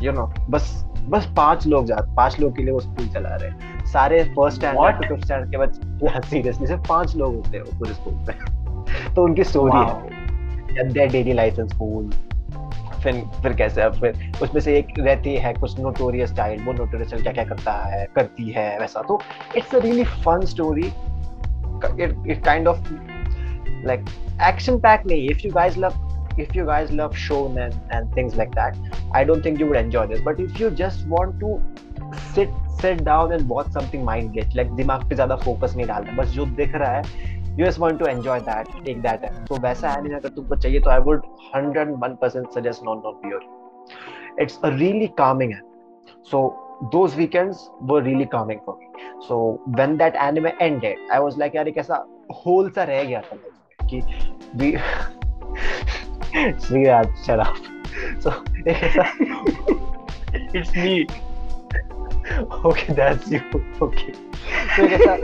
[0.03, 3.51] यू नो बस बस पाँच लोग जाते पाँच लोग के लिए वो स्कूल चला रहे
[3.51, 7.67] हैं। सारे first standard to fifth standard के बच्चे सीरियसली सिर्फ़ पाँच लोग होते हैं
[7.79, 9.89] पूरे स्कूल में। तो उनकी स्टोरी wow.
[9.89, 12.11] है their daily life in school
[13.05, 17.23] फिर फिर कैसे अब फिर उसमें से एक रहती है कुछ नोटोरियस चाइल्ड वो नोटोरियस
[17.23, 19.21] क्या क्या करता है करती है वैसा तो
[19.57, 20.87] it's a really fun story
[22.01, 22.93] it kind of
[23.85, 25.97] like action pack nahi if you guys love
[26.45, 30.07] if you guys love shonen and things like that i don't think you would enjoy
[30.13, 31.51] this but if you just want to
[32.31, 36.13] sit sit down and watch something mind get like दिमाग पे ज़्यादा focus नहीं डालना
[36.13, 39.95] बस जो दिख रहा है you just want to enjoy that take that so वैसा
[39.99, 43.41] anime अगर तुमको चाहिए तो I would 101% suggest non non pure
[44.45, 46.41] it's a really calming anime so
[46.93, 47.61] those weekends
[47.93, 48.87] were really calming for me
[49.29, 49.39] so
[49.81, 52.05] when that anime ended I was like यार एक ऐसा
[52.47, 53.37] whole सा रह गया था
[53.93, 54.03] कि
[54.63, 54.73] we
[56.63, 57.57] Sriraj, shut up.
[58.25, 58.31] So
[58.69, 59.05] एक ऐसा
[60.53, 61.07] It's me.
[62.71, 63.41] okay, that's you.
[63.87, 64.15] Okay.
[64.77, 65.15] So एक ऐसा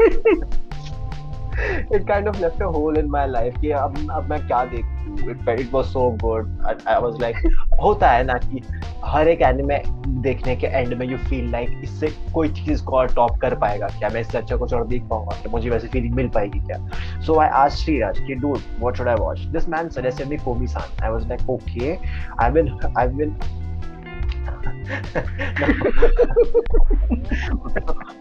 [1.96, 5.16] it kind of left a hole in my life कि अब अब मैं क्या देखूँ?
[5.32, 6.50] It, it was so good.
[6.70, 7.36] I, I was like
[7.82, 8.62] होता है ना कि
[9.04, 9.78] हर एक एनिमे
[10.22, 13.86] देखने के एंड में यू फील लाइक इससे कोई चीज़ को और टॉप कर पाएगा
[13.98, 14.08] क्या?
[14.14, 15.50] मैं इससे अच्छा कुछ और देख पाऊँगा क्या?
[15.52, 16.78] मुझे वैसी फीलिंग मिल पाएगी क्या?
[17.26, 20.66] सो आई आज श्रीराज कि dude what should I watch this man suggested me Komi
[20.76, 21.96] san I was like okay
[22.44, 23.36] I been I been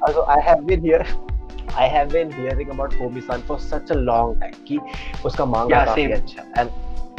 [0.07, 1.05] also I have been here.
[1.77, 4.79] I have been hearing about Kobe-san for such a long time कि
[5.25, 6.11] उसका manga Yeah, काफ़ी.
[6.11, 6.69] अच्छा and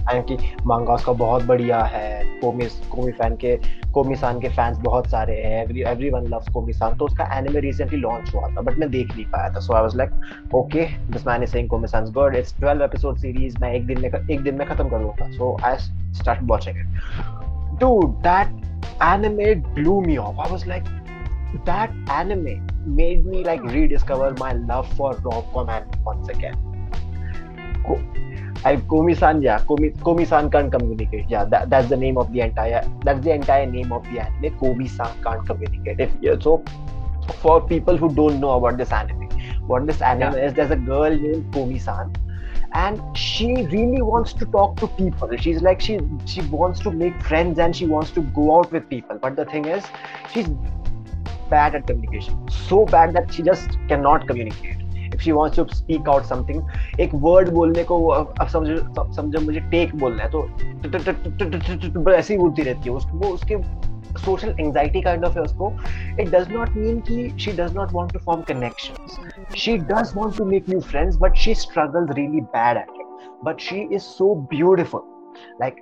[0.09, 0.37] है कि
[0.67, 3.57] मांगा उसका बहुत बढ़िया है। कोमी कोमी फ़ैन के
[3.93, 7.61] कोमी सान के फैंस बहुत सारे हैं। Every everyone loves Komi san तो उसका एनिमे
[7.61, 10.87] रिसेंटली लॉन्च हुआ था बट मैं देख नहीं पाया था। So I was like okay
[11.13, 14.09] this man is saying Komi san's good it's 12 episode series मैं एक दिन में
[14.09, 15.77] एक दिन में खत्म कर लूँगा so I
[16.21, 16.87] start watching it
[17.81, 18.49] dude that
[19.01, 20.41] anime blew me off.
[20.47, 20.89] I was like
[21.69, 26.57] that anime made me like rediscover my love for rom-com anime once again
[28.63, 31.25] I Komi-san, yeah, Komi Komi-san can't communicate.
[31.29, 34.59] Yeah, that, that's the name of the entire that's the entire name of the anime.
[34.59, 35.99] Komi-san can't communicate.
[35.99, 36.63] If yeah, so,
[37.41, 39.31] for people who don't know about this anime,
[39.67, 40.47] what this anime yeah.
[40.47, 42.13] is, there's a girl named Komi-san,
[42.73, 45.35] and she really wants to talk to people.
[45.39, 48.87] She's like she she wants to make friends and she wants to go out with
[48.91, 49.17] people.
[49.17, 49.87] But the thing is,
[50.35, 50.51] she's
[51.51, 52.49] bad at communication.
[52.49, 54.77] So bad that she just cannot communicate.
[55.15, 59.61] If she wants to speak out something एक word बोलने को अब समझो समझो मुझे
[59.71, 63.57] take बोलना है तो ऐसे ही बोलती रहती है उसको उसके
[64.19, 65.71] social anxiety kind of है उसको
[66.19, 69.19] it does not mean कि she does not want to form connections
[69.55, 73.61] she does want to make new friends but she struggles really bad at it but
[73.61, 75.05] she is so beautiful
[75.61, 75.81] like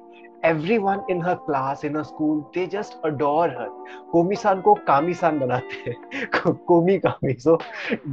[0.50, 3.68] everyone in her class in her school they just adore her.
[4.14, 6.28] Komi-san ko kami-san banate hain.
[6.70, 7.58] Komi kami so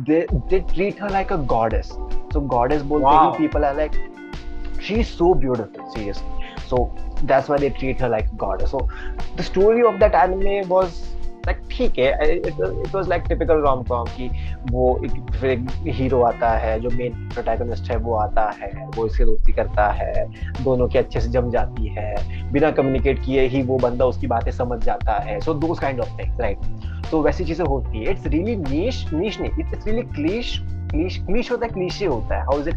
[0.10, 1.92] they they treat her like a goddess.
[2.34, 3.32] So goddess bolte wow.
[3.32, 4.00] hi people are like
[4.80, 6.28] she's so beautiful seriously.
[6.68, 6.94] So
[7.24, 8.72] that's why they treat her like goddess.
[8.72, 8.88] So
[9.36, 11.15] the story of that anime was
[11.46, 14.30] like ठीक है it was like typical rom com कि
[14.72, 19.06] वो एक फिर एक hero आता है जो मेन प्रोटैगनिस्ट है वो आता है वो
[19.06, 20.26] इससे दोस्ती करता है
[20.64, 22.14] दोनों की अच्छे से जम जाती है
[22.52, 26.18] बिना कम्युनिकेट किए ही वो बंदा उसकी बातें समझ जाता है so those kind of
[26.20, 26.58] things right
[27.12, 30.58] तो वैसी चीज़ें होती है। इट्स रियली नीश नीश नहीं it's really cliche
[30.92, 32.76] cliche cliche होता है क्लीशे होता है। How is it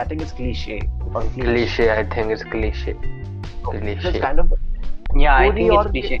[0.00, 0.78] I think it's cliche
[1.14, 6.18] और cliche I think it's cliche cliche kind of या आई थिंक इट्स क्लीशे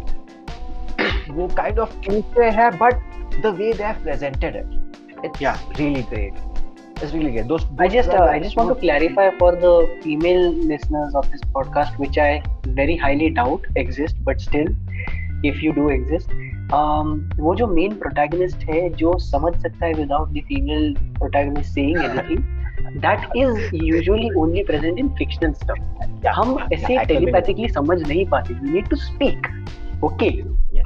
[1.30, 2.94] वो काइंड ऑफ़ क्लीशे है but
[3.42, 5.56] the way they have presented it it's yeah.
[5.78, 6.48] really great
[7.02, 9.72] it's really those, those i just uh, i just want to clarify for the
[10.04, 12.30] female listeners of this podcast which i
[12.80, 14.68] very highly doubt exist but still
[15.42, 16.34] if you do exist
[16.72, 21.98] um, वो जो main protagonist है जो समझ सकता है without the female protagonist saying
[22.04, 28.54] anything that is usually only present in fictional stuff हम ऐसे telepathically समझ नहीं पाते
[28.54, 29.46] you need to speak
[30.04, 30.30] okay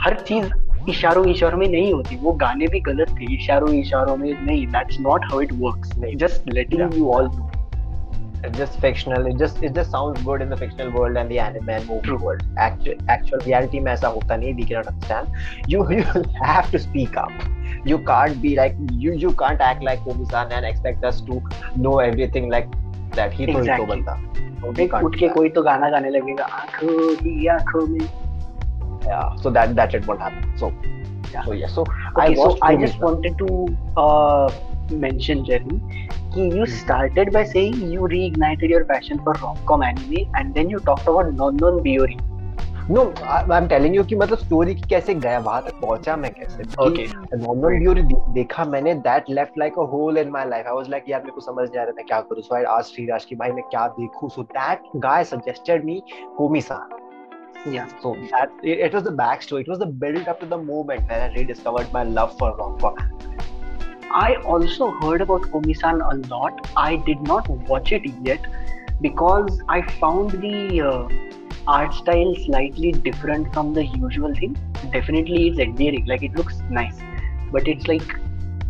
[0.05, 0.51] हर चीज़
[0.91, 5.01] इशारों इशारों में नहीं होती वो गाने भी गलत थे इशारों इशारों में नहीं that's
[5.01, 7.51] not how it works just letting you all know
[8.47, 11.39] it's just fictional it just it just sounds good in the fictional world and the
[11.45, 12.19] anime and movie True.
[12.25, 16.05] world actual actual reality में ऐसा होता नहीं we cannot understand you you
[16.51, 17.33] have to speak up
[17.93, 21.41] you can't be like you you can't act like Komi-san and expect us to
[21.87, 22.79] know everything like
[23.17, 23.87] that ही तो exactly.
[23.87, 28.01] तो बनता उठ के कोई तो गाना गाने लगेगा आँखों ही आँखों में
[29.07, 30.73] yeah so that that it won't happen so
[31.33, 33.49] yeah so yeah so okay, I so I just wanted to
[33.97, 34.51] uh,
[35.07, 35.81] mention Jerry
[36.37, 40.81] कि you started by saying you reignited your passion for rom-com anime and then you
[40.91, 42.19] talked about non-non Biori
[42.91, 46.31] no I am telling you कि मतलब story की कैसे गया वहाँ तक पहुँचा मैं
[46.35, 48.03] कैसे ओके नॉर्मल ब्यूरी
[48.35, 51.33] देखा मैंने that left like a hole in my life I was like यार मेरे
[51.33, 53.65] को समझ नहीं आ रहा मैं क्या करूँ सो आई आस्क्ड श्रीराज कि भाई मैं
[53.71, 56.01] क्या देखूँ सो that guy suggested me
[56.37, 57.06] Komi san
[57.67, 57.89] Yeah.
[58.01, 59.63] So that it, it was the backstory.
[59.63, 62.97] It was the build up to the moment where I rediscovered my love for rom-com.
[64.11, 66.71] I also heard about Komi-san a lot.
[66.77, 68.47] I did not watch it yet
[69.01, 71.09] because I found the uh,
[71.67, 74.57] art style slightly different from the usual thing.
[74.93, 76.07] Definitely, it's endearing.
[76.07, 76.97] Like it looks nice,
[77.51, 78.09] but it's like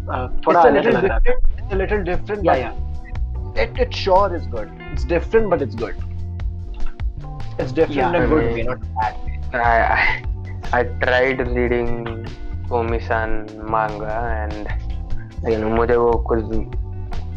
[0.08, 1.38] uh, it's a little different.
[1.58, 2.44] It's a little different.
[2.44, 3.62] Yeah, yeah.
[3.62, 4.70] It, it sure is good.
[4.92, 5.94] It's different, but it's good.
[7.58, 9.40] It's different yeah, in a good way, not bad way.
[9.54, 12.26] I, I, I tried reading
[12.68, 14.68] Komi-san manga and
[15.48, 16.44] you know मुझे वो कुछ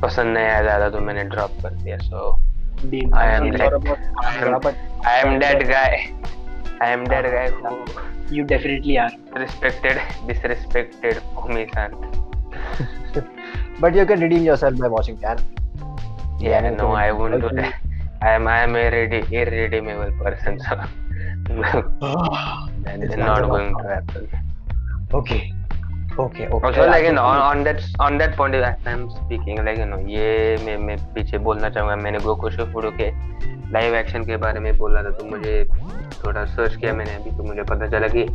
[0.01, 2.39] पसंद नहीं आया ज़्यादा तो मैंने drop कर दिया सो
[3.13, 3.73] I am that
[5.05, 6.13] I am that guy
[6.81, 7.73] I am that guy who
[8.35, 11.91] you definitely are respected disrespected Komi-san
[13.81, 15.43] but you can redeem yourself by watching that
[16.39, 17.88] yeah, yeah no I won't do that
[18.21, 20.75] I am I am a ready, irredeemable person, so
[22.83, 24.29] that is not going to happen.
[25.13, 25.53] Okay.
[26.19, 26.67] Okay, okay.
[26.67, 29.85] Also, like you know, on, on that on that point, as I'm speaking, like you
[29.85, 33.09] know, ये मैं मैं पीछे बोलना चाहूँगा मैंने गोको शिफुडो के
[33.71, 35.53] live action के बारे में बोला था तो मुझे
[36.25, 38.25] थोड़ा सर्च किया मैंने अभी तो मुझे पता चला कि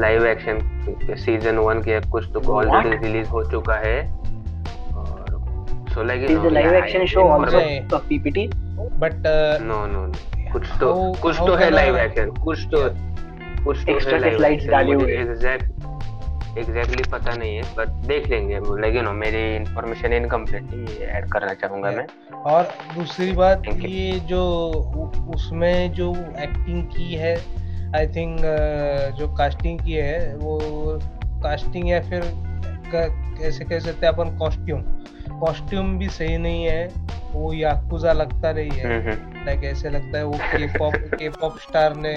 [0.00, 0.60] लाइव एक्शन
[1.24, 3.96] सीज़न वन के कुछ तो ऑलरेडी रिलीज़ हो चुका है
[5.94, 8.50] so like you know, live action show also a PPT
[8.98, 10.08] but uh, no no
[10.52, 10.88] कुछ तो
[11.22, 12.78] कुछ तो है लाइव एक्शन कुछ तो
[13.64, 18.26] कुछ तो है के लाइव slides डाले हुए एग्जैक्ट एग्जैक्टली पता नहीं है बट देख
[18.28, 22.06] लेंगे लेकिन नो मेरी इंफॉर्मेशन इनकम्प्लीट है ये ऐड करना चाहूँगा मैं
[22.52, 24.42] और दूसरी बात ये जो
[25.34, 26.10] उसमें जो
[26.42, 27.34] एक्टिंग की है
[27.96, 28.40] आई थिंक
[29.18, 30.58] जो कास्टिंग की है वो
[31.44, 32.30] कास्टिंग या फिर
[32.92, 34.82] कैसे कह सकते हैं अपन कॉस्ट्यूम
[35.40, 36.86] कॉस्ट्यूम भी सही नहीं है
[37.32, 41.28] वो याकुजा लगता नहीं है हम्म, हम्म। लाइक ऐसे लगता है वो K pop K
[41.40, 42.14] pop star ने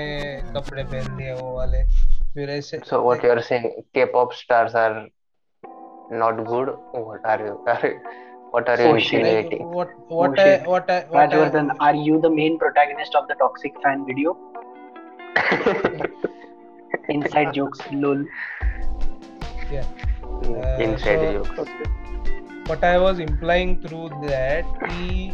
[0.56, 1.84] कपड़े पहन लिए वो वाले
[2.34, 3.68] फिर ऐसे So what you're saying,
[3.98, 5.08] K-pop stars are
[6.22, 6.70] not good?
[6.94, 7.54] What are you?
[7.74, 7.92] Are,
[8.56, 9.62] what are you Oh, insinuating?
[9.76, 13.38] what Oh, what I what I what I, are you the main protagonist of the
[13.44, 14.36] Toxic fan video?
[17.10, 18.26] Inside jokes, lol.
[19.72, 19.86] yeah
[20.44, 21.72] Uh, Inside so- jokes.
[22.68, 25.32] What I was implying through that कि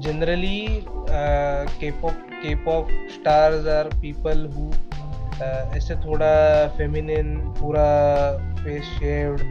[0.00, 4.70] generally uh, K-pop K-pop stars are people who
[5.42, 6.32] uh, ऐसे थोड़ा
[6.78, 7.88] feminine पूरा
[8.62, 9.42] face shaved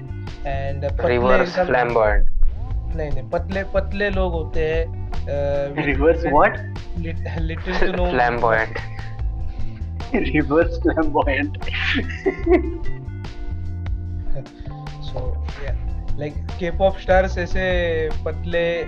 [0.46, 2.26] and पतले Reverse flamboyant.
[2.96, 4.84] नहीं नहीं पतले पतले लोग होते हैं
[5.28, 6.60] uh, Reverse with what?
[6.98, 8.78] lit- little to no Flamboyant.
[10.14, 10.80] Reverse
[16.58, 18.84] like K-pop stars ऐसे पतले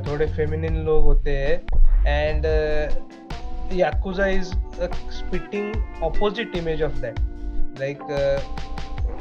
[0.00, 1.62] थोड़े फेमिनिन लोग होते हैं।
[2.06, 2.44] And
[3.72, 4.54] yakuza is
[5.10, 7.20] spitting opposite image of that
[7.80, 7.98] like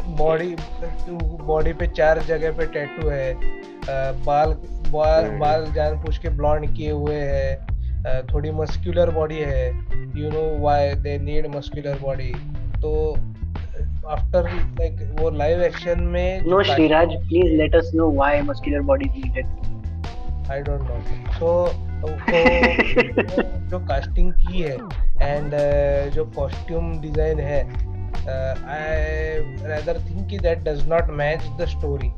[0.08, 0.56] body
[1.46, 4.54] body पे चार जगह पे टैटू है। uh, बाल
[4.92, 7.68] बाल हम्म। बाल जान पूछ के ब्लॉन्ड किए हुए है।
[8.02, 9.70] uh, थोड़ी मस्कुलर बॉडी है।
[10.18, 12.34] You know why they need muscular body
[12.82, 13.16] तो
[14.10, 14.50] आफ्टर
[14.80, 19.20] लाइक वो लाइव एक्शन में No, Shriraj, please let us know why muscular body is
[19.24, 19.58] needed.
[20.52, 21.50] I don't know so
[23.70, 24.78] जो कास्टिंग की है
[25.22, 25.52] एंड
[26.14, 27.60] जो costume design है
[28.76, 28.88] I
[29.72, 32.12] rather think that does not match the story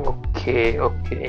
[0.00, 1.28] Okay, okay.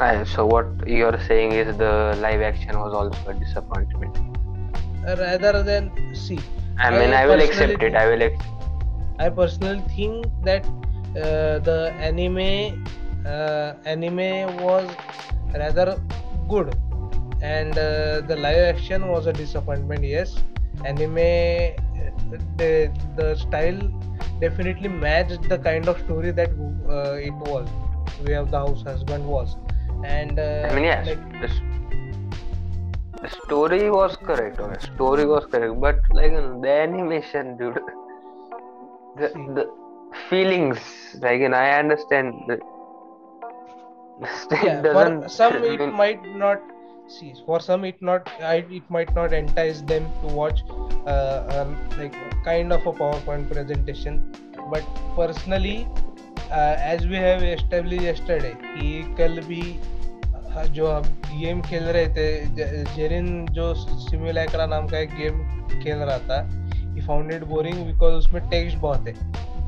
[0.00, 4.22] Uh, so what you're saying is the live action was also a disappointment.
[5.18, 6.38] rather than see
[6.78, 7.94] I mean, I I will accept it.
[7.94, 8.48] I will accept.
[9.18, 10.64] I personally think that
[11.16, 12.82] uh, the anime
[13.24, 14.96] uh, anime was
[15.54, 16.00] rather
[16.48, 16.74] good,
[17.40, 20.04] and uh, the live action was a disappointment.
[20.04, 20.44] Yes,
[20.84, 21.16] anime
[22.56, 23.80] the the style
[24.40, 26.50] definitely matched the kind of story that
[26.88, 27.68] uh, it was.
[28.24, 29.56] We have the house husband was,
[30.04, 31.81] and uh, I mean, yes, like the, s- the
[33.28, 34.60] story was correct.
[34.60, 37.78] Okay, story was correct, but like the animation, dude,
[39.16, 39.64] the the
[40.28, 40.80] feelings.
[41.20, 42.58] Like, and I understand the,
[44.62, 46.60] yeah, for some it mean, might not
[47.08, 50.62] see for some it not I, it might not entice them to watch
[51.06, 52.14] uh, um, like
[52.44, 54.32] kind of a powerpoint presentation
[54.70, 54.84] but
[55.16, 55.88] personally
[56.50, 59.78] uh, as we have established yesterday he can be
[60.56, 61.02] जो हम
[61.38, 62.26] game खेल रहे थे
[62.96, 65.38] जेरिन जो सिम्युलैक्रा नाम का एक game
[65.82, 66.62] खेल रहा था
[66.94, 69.14] he found it boring because उसमें टेक्स्ट बहुत है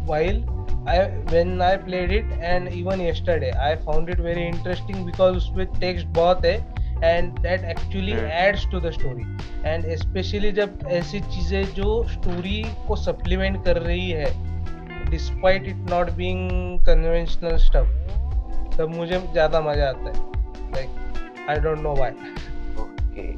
[0.07, 0.41] while
[0.87, 0.97] I
[1.32, 6.07] when I played it and even yesterday I found it very interesting because उसमें text
[6.07, 6.57] बहुत है
[7.03, 8.28] and that actually Hmm.
[8.41, 9.24] adds to the story
[9.70, 12.59] and especially जब ऐसी चीज़ें जो story
[12.89, 14.30] को supplement कर रही है
[15.11, 16.45] despite it not being
[16.91, 17.87] conventional stuff
[18.78, 20.34] तब मुझे ज़्यादा मज़ा आता है
[20.73, 20.89] like
[21.47, 22.13] I don't know why
[22.77, 23.38] Okay.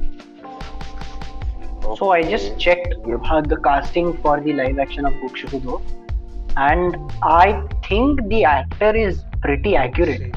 [1.97, 2.57] So I just Okay.
[2.57, 5.81] checked uh, the casting for the live action of Bokushudo,
[6.55, 10.19] and I think the actor is pretty accurate.
[10.19, 10.31] See,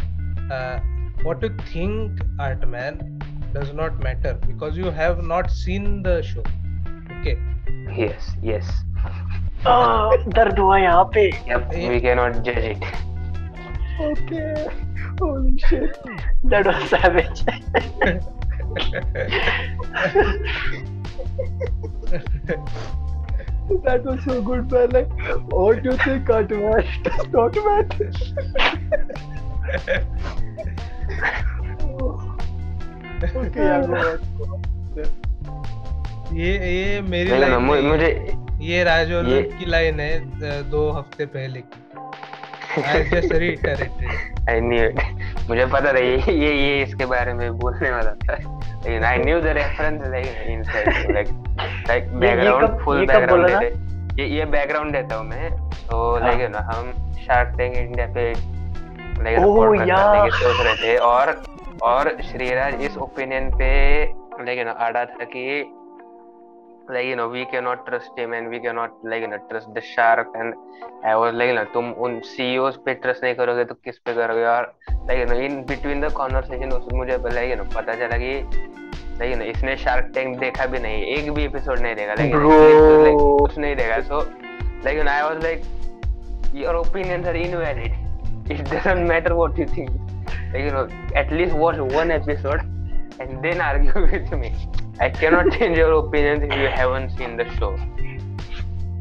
[0.51, 0.81] uh,
[1.23, 3.03] what you think Artman
[3.53, 6.45] does not matter because you have not seen the show
[7.21, 7.37] okay
[7.97, 8.71] Yes, yes.
[9.67, 11.23] Ah, दर्द हुआ यहाँ पे.
[11.49, 11.89] Yep, Yeah.
[11.91, 12.83] we cannot judge it.
[14.00, 14.68] Okay.
[15.20, 15.98] Holy shit.
[16.44, 17.44] That was savage.
[23.84, 24.90] that was so good, man.
[24.92, 25.10] Like,
[25.52, 26.84] what do you think, Cartman?
[27.04, 27.58] Does not
[33.36, 34.20] okay, on.
[36.34, 38.10] ये ये मेरी line है। मुझे
[38.62, 41.89] ये राजवल्लभ की लाइन है दो हफ़्ते पहले की
[42.70, 45.00] आई it.
[45.50, 49.40] मुझे पता था ये ये ये इसके बारे में बोलने वाला था लेकिन I knew
[49.42, 51.30] the reference like inside like
[51.88, 55.52] like background full background देते ये ये बैकग्राउंड देता हूँ मैं
[55.88, 56.92] तो हाँ। लाइक ना हम
[57.26, 58.32] शार्क टैंक इंडिया पे
[59.24, 59.98] लाइक yeah.
[59.98, 61.42] करने की सोच रहे थे और
[61.84, 63.74] और श्रीराज इस ओपिनियन पे
[64.44, 65.46] लेकिन अड़ा था कि
[66.90, 69.82] like you know we cannot trust him and we cannot like you know trust the
[69.82, 70.54] shark and
[71.04, 74.14] I was like you know तुम उन CEOs पे trust नहीं करोगे तो किस पे
[74.14, 74.74] करोगे और
[75.10, 78.34] like you know in between the conversation उस मुझे like you know पता चला कि
[79.20, 82.34] like you know इसने शार्क टैंक देखा भी नहीं एक भी एपिसोड नहीं देखा like,
[82.36, 82.58] Bro.
[83.06, 84.24] like कुछ नहीं देखा so
[84.84, 85.64] like you know I was like
[86.54, 87.94] your opinions are invalid
[88.50, 89.92] it doesn't matter what you think
[90.54, 92.62] like you know at least watch one episode
[93.20, 94.54] and then argue with me
[95.06, 97.72] i cannot change your opinions if you haven't seen the show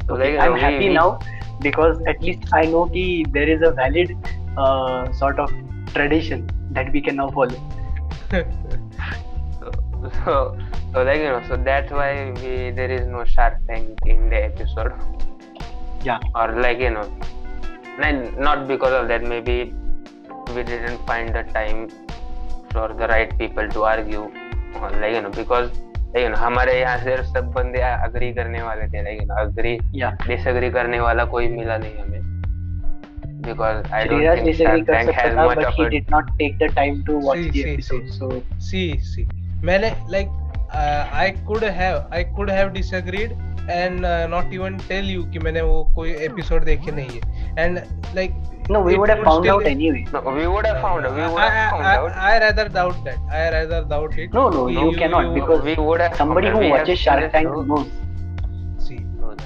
[0.07, 1.19] so like, I'm we- happy we- now
[1.61, 4.11] because at least I know कि there is a valid
[4.57, 5.51] uh, sort of
[5.93, 7.59] tradition that we can now follow.
[8.31, 9.71] so,
[10.23, 10.57] so
[10.93, 14.39] so like you know so that's why we there is no shark tank in the
[14.45, 14.93] episode
[16.03, 16.19] Yeah.
[16.35, 17.05] or like you know
[17.99, 19.73] and not because of that maybe
[20.55, 21.89] we didn't find the time
[22.71, 24.23] for the right people to argue
[24.81, 25.69] or like you know because
[26.15, 30.15] know हमारे यहाँ सिर्फ़ सब बंदे agree करने वाले थे लेकिन agree Yeah.
[30.27, 32.17] Disagree करने वाला कोई मिला नहीं हमें
[33.41, 36.25] because I don't Sriraj think Shark Tank has much but of he a did not
[36.39, 38.09] take the time to watch See, the see, episode.
[38.09, 38.17] see.
[38.19, 39.25] So see see
[39.65, 40.29] मैंने like
[40.73, 43.37] uh, I could have I could have disagreed
[43.69, 47.79] and not even tell you कि मैंने वो कोई episode देखे नहीं है। And
[48.15, 48.31] like
[48.71, 51.41] no we would have found out anyway no we would have found out we would
[51.41, 55.11] have found out I rather doubt that I rather doubt it no no you can
[55.11, 57.87] not because we would have somebody who watches Shark Tank moves
[58.87, 58.95] see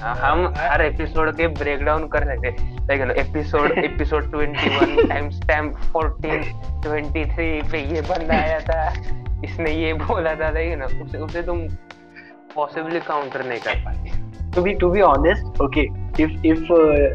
[0.02, 2.50] हम हर episode के break down कर सकते
[2.86, 6.42] like episode episode 21 time stamp 14
[6.86, 8.88] 23 पे ये बंदा आया था।
[9.44, 11.58] इसने ये बोला था लाइक ना उसे उसे तुम
[12.54, 14.22] पॉसिबली काउंटर नहीं कर पाते
[14.54, 15.82] To be to be honest, okay,
[16.24, 17.06] if if uh,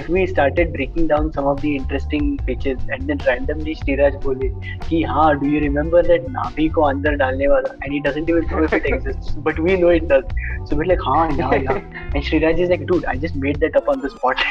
[0.00, 4.48] if we started breaking down some of the interesting pitches and then randomly Sriraj बोले
[4.84, 8.48] कि हाँ do you remember that नाभि को अंदर डालने वाला and he doesn't even
[8.52, 10.24] know if it exists but we know it does
[10.70, 11.82] so we're like हाँ yeah yeah
[12.14, 14.46] and Sriraj is like dude I just made that up on the spot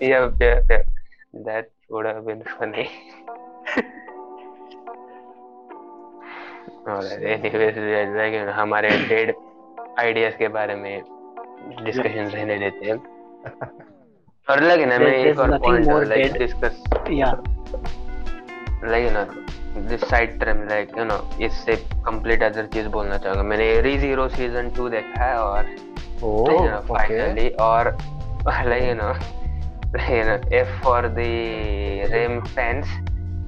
[0.00, 0.82] yeah, yeah, yeah.
[1.32, 2.90] That would have been funny.
[8.60, 9.34] हमारे dead
[9.98, 11.02] ideas के बारे में
[11.84, 12.96] discussion रहने देते हैं
[14.48, 16.32] और लगे ना मैं एक और point like.
[16.32, 17.34] Discuss yeah
[18.90, 19.24] like you know
[19.88, 21.76] this side trim like you know इससे
[22.08, 25.74] कंप्लीट अदर चीज़ बोलना चाहूँगा मैंने री ज़ीरो सीज़न टू देखा है और
[26.24, 26.82] Oh, okay.
[26.88, 27.96] finally or
[28.66, 29.14] like you know
[30.08, 31.32] you know if for the
[32.12, 32.92] rim fans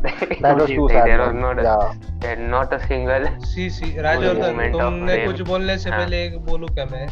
[0.04, 1.06] That was too sad.
[1.08, 1.40] there was man.
[1.42, 1.94] not a, yeah.
[2.24, 5.16] there not a single C C Rajvardhan moment of तुमने.
[5.26, 5.98] कुछ बोलने से हाँ.
[5.98, 7.06] पहले एक बोलूँ क्या मैं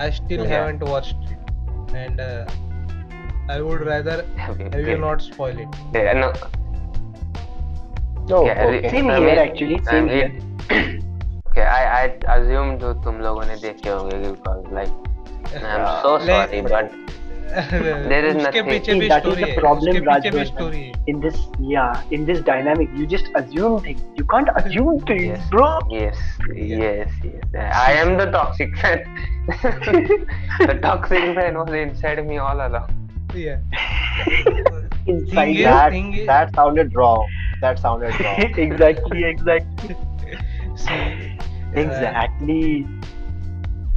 [0.00, 0.50] I still Yeah.
[0.52, 2.20] Haven't watched and
[3.50, 6.32] I would rather have you not spoil it Yeah, no
[8.32, 8.90] Oh, Yeah, okay.
[8.90, 10.82] same I here mean, actually I same mean, here
[11.46, 12.02] okay I I
[12.34, 14.92] assume जो तुम लोगों ने देखे होंगे because like
[15.70, 16.92] I'm so Like- sorry but
[17.50, 20.82] There is nothing- पीछे भी that is the problem, है
[21.12, 21.38] in this
[21.68, 25.48] yeah in this dynamic you just assume things you can't assume things Yes.
[25.54, 26.20] bro yes
[26.72, 29.02] yes yes I am the toxic fan
[30.66, 32.94] the toxic fan was inside me all along
[33.34, 33.58] yeah
[35.06, 37.26] inside Thing is- That, thing is- that sounded wrong.
[37.62, 38.40] That sounded wrong.
[38.68, 39.96] exactly exactly
[40.76, 42.64] See, uh, exactly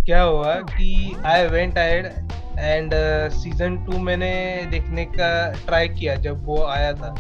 [0.06, 0.88] क्या हुआ कि
[1.26, 2.23] I went ahead
[2.60, 2.94] and
[3.34, 4.32] season two मैंने
[4.72, 5.30] देखने का
[5.66, 7.16] try किया जब वो आया था।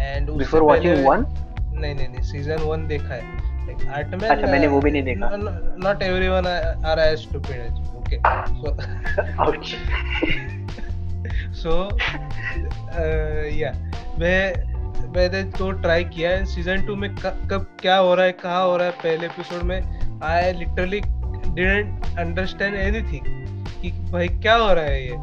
[0.00, 1.24] And before watching one?
[1.72, 3.22] नहीं नहीं नहीं सीज़न वन देखा है।
[3.94, 6.46] आर्टमैन अच्छा, मैंने वो भी नहीं देखा। Not everyone
[6.86, 7.58] are as stupid
[7.98, 8.16] okay
[8.54, 8.76] so
[11.62, 11.98] so
[13.56, 13.72] या
[14.18, 14.70] मैं
[15.16, 18.76] मैंने तो ट्राई किया है। सीज़न टू में कब क्या हो रहा है कहाँ हो
[18.76, 19.80] रहा है पहले एपिसोड में
[20.24, 23.24] I literally didn't understand anything
[23.82, 25.16] कि भाई क्या हो रहा है ये?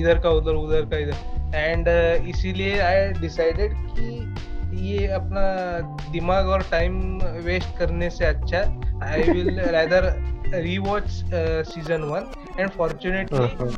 [0.00, 1.16] इधर का उधर उधर का इधर।
[1.54, 5.42] एंड uh, इसीलिए आई डिसाइडेड कि ये अपना
[6.12, 8.58] दिमाग और टाइम वेस्ट करने से अच्छा।
[9.04, 10.04] I will rather
[10.54, 11.08] rewatch
[11.68, 12.30] season one
[12.60, 13.74] and fortunately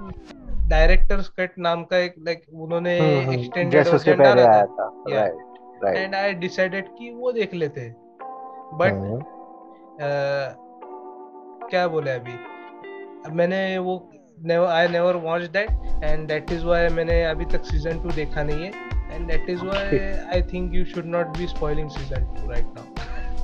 [0.69, 2.97] directors cut नाम का एक लाइक like, उन्होंने.
[3.35, 4.87] एक्सटेंडेड वर्जन डाला था.
[5.91, 7.93] एंड आई डिसाइडेड कि वो देख लेते।
[8.75, 9.23] But hmm.
[11.69, 12.35] क्या बोले अभी?
[13.31, 13.99] मैंने वो
[14.53, 15.71] I never watch that
[16.05, 18.73] and that is why मैंने अभी तक सीज़न टू देखा नहीं है
[19.13, 19.99] and that is why
[20.35, 22.93] I think you should not be spoiling season two right now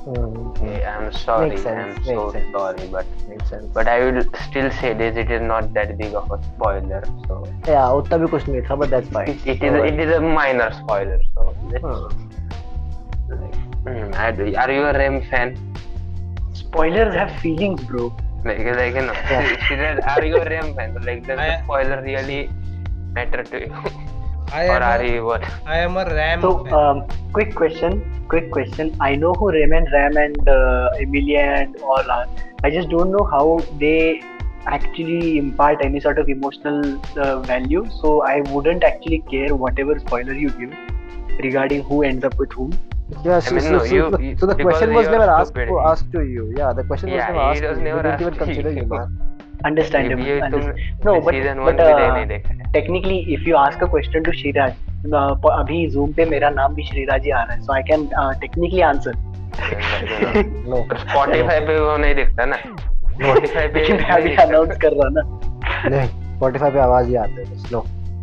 [0.05, 0.43] hmm.
[0.51, 1.49] Okay, I'm sorry.
[1.49, 2.47] Makes sense, I'm makes so sense.
[2.53, 3.65] sorry, but Makes sense.
[3.73, 5.19] but I will still say this.
[5.23, 7.01] It is not that big of a spoiler.
[7.27, 7.37] So
[7.67, 9.29] Yeah, उतना भी कुछ नहीं था, but that's fine.
[9.33, 11.19] it, it is it is a minor spoiler.
[11.35, 11.85] So let's.
[11.85, 13.35] Hmm.
[13.35, 15.53] Like, hmm, I do- are you a Rem fan?
[16.63, 18.09] spoilers have feelings, bro.
[18.43, 19.55] Like, like you know, Yeah.
[19.67, 20.95] Shiraz, are you a Ram fan?
[21.05, 22.49] Like, does the spoiler really
[23.13, 23.73] matter to you,
[24.51, 25.43] I or am are a, you what?
[25.65, 26.73] I am a Ram So, fan.
[26.73, 28.01] um, quick question.
[28.29, 28.95] Quick question.
[28.99, 32.25] I know who Raymond Ram and uh, Emilia and all are.
[32.63, 34.21] I just don't know how they
[34.67, 37.85] actually impart any sort of emotional uh, value.
[38.01, 40.73] So I wouldn't actually care whatever spoiler you give
[41.39, 42.71] regarding who ends up with whom.
[43.11, 45.55] Yeah, so, mean, so, no, so, you- so, you- so the question was never asked
[45.55, 46.43] to, asked to you.
[46.57, 48.85] Yeah, the question Yeah, was never asked was never You didn't even asked consider you.
[48.93, 49.17] man.
[49.69, 50.29] Understandable.
[50.45, 51.35] understand- No, but,
[51.65, 54.71] but uh, है technically, if you ask a question to Shiraj,
[55.17, 58.07] uh, अभी Zoom पे मेरा नाम भी श्रीराज ही आ रहा है, so I can
[58.23, 59.13] uh, technically answer.
[60.71, 60.79] No.
[60.97, 65.21] Spotify पे वो नहीं दिखता ना स्पॉटिफाई पे मैं अभी दिखता। अनाउंस कर रहा ना.
[65.89, 66.09] नहीं
[66.39, 67.71] Spotify पे आवाज़ ही आते हैं बस.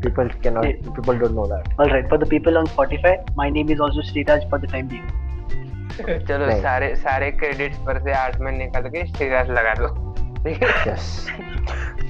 [0.03, 0.65] People cannot.
[0.67, 0.91] Yeah.
[0.97, 1.69] People don't know that.
[1.79, 4.87] All right, for the people on Spotify, my name is also Shriraj for the time
[4.89, 5.09] being.
[6.01, 6.61] चलो नहीं.
[6.63, 9.89] सारे सारे क्रेडिट्स पर से आठ में निकाल के श्रीराज लगा दो
[10.45, 11.07] ठीक है Yes.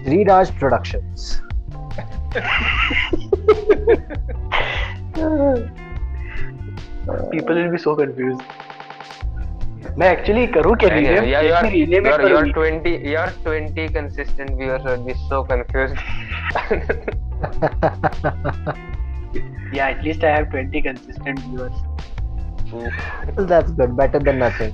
[0.05, 1.28] Sriraj Productions.
[7.32, 8.43] People will be so confused.
[9.99, 12.53] मैं actually करूँ क्या a your week.
[12.55, 15.97] 20 your 20 consistent viewers would be so confused
[19.72, 21.72] Yeah, at least I have 20 consistent viewers.
[23.36, 23.97] That's good.
[23.97, 24.72] Better than nothing.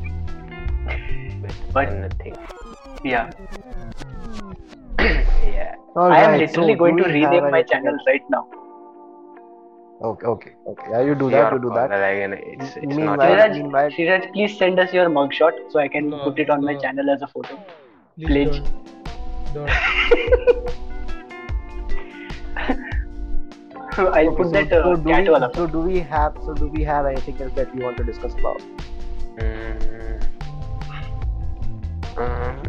[1.42, 2.36] Better But nothing
[3.04, 3.30] yeah,
[4.98, 8.02] yeah All I am literally so going to rename my channel else?
[8.06, 8.46] right now.
[10.02, 10.86] Okay, okay, okay.
[10.90, 11.52] Yeah, you do that.
[11.52, 11.90] Your You do call, that.
[11.90, 15.88] like, it's, it's Meanwhile- not Shriraj, meanwhile- Shriraj, please send us your mugshot so I
[15.88, 17.58] can No, put it on my channel as a photo.
[18.18, 18.62] Please Pledge.
[22.56, 22.78] don't.
[23.96, 24.14] don't.
[24.14, 26.54] I'll Okay, put so, that uh, so do cat we, so do we have so
[26.54, 28.60] do we have anything else that you want to discuss about?
[29.38, 30.22] Mm.
[32.16, 32.62] Um,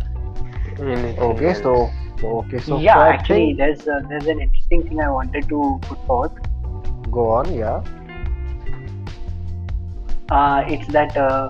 [0.79, 4.83] anything Okay, so so okay, so yeah, so actually, think- there's uh, there's an interesting
[4.87, 6.33] thing I wanted to put forth.
[7.11, 7.81] go on, yeah.
[10.29, 11.49] Uh, it's that uh,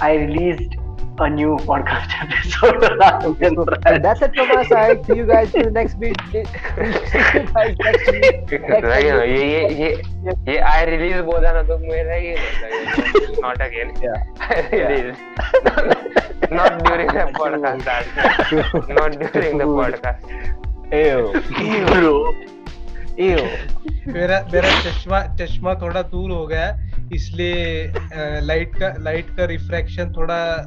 [0.00, 0.76] I released
[1.20, 3.78] a new podcast episode.
[4.02, 5.04] that's it from our side.
[5.06, 6.16] See you guys in the next week.
[6.32, 8.50] Guys next week.
[8.50, 8.86] Next.
[9.04, 9.90] ये ये ये
[10.48, 12.36] ये I release बोला ना तो मेरा ये
[13.44, 14.18] not again Yeah.
[14.40, 15.18] I release
[16.58, 17.82] not during the podcast
[19.00, 20.22] not during the podcast
[20.92, 21.20] Ew.
[21.90, 22.14] Bro,
[23.16, 23.42] Ew.
[24.14, 27.92] मेरा मेरा चश्मा चश्मा थोड़ा दूर हो गया है, इसलिए
[28.46, 30.66] लाइट का लाइट का रिफ्रैक्शन थोड़ा अ,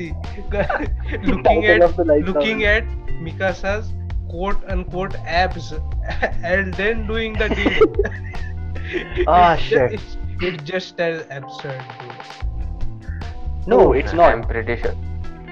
[0.00, 0.14] See,
[1.30, 2.76] looking at of the light looking novel.
[2.76, 2.84] at
[3.24, 3.92] Mikasa's
[4.30, 5.72] quote unquote abs
[6.42, 9.24] and then doing the deed.
[9.28, 9.92] Ah, It's ju- shit.
[9.92, 13.66] It's, it's just as absurd, dude.
[13.66, 14.32] No, it's not.
[14.32, 14.48] I'm not.
[14.48, 14.94] pretty sure.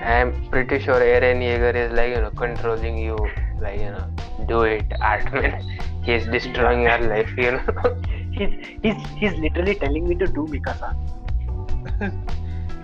[0.03, 3.19] I'm pretty sure Eren Yeager is like you know controlling you,
[3.61, 4.09] like you know,
[4.49, 5.61] do it, Artman.
[6.03, 8.01] He's destroying your life, you know.
[8.33, 10.97] He's he's he's literally telling me to do Mikasa.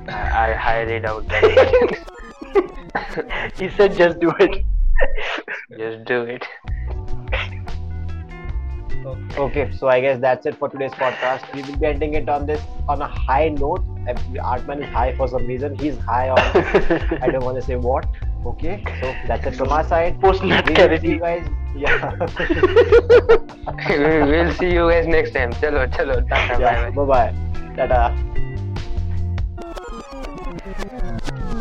[0.08, 2.04] I, I highly doubt that.
[3.56, 4.64] He said just do it.
[5.76, 6.44] Just do it.
[9.36, 9.70] Okay.
[9.72, 11.52] So I guess that's it for today's podcast.
[11.54, 13.84] We will be ending it on this on a high note.
[14.06, 15.76] Artman is high for some reason.
[15.78, 16.38] He's high on
[17.22, 18.06] I don't want to say what.
[18.46, 20.20] Okay, so that's it from our side.
[20.20, 21.48] Post We will see you guys.
[21.74, 22.14] Yeah.
[23.88, 25.52] we will see you guys next time.
[25.54, 26.90] Chalo, chalo, tata, bye yeah.
[26.90, 27.04] bye.
[27.04, 27.76] Bye bye.
[27.76, 28.34] Tata.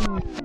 [0.06, 0.43] Ooh.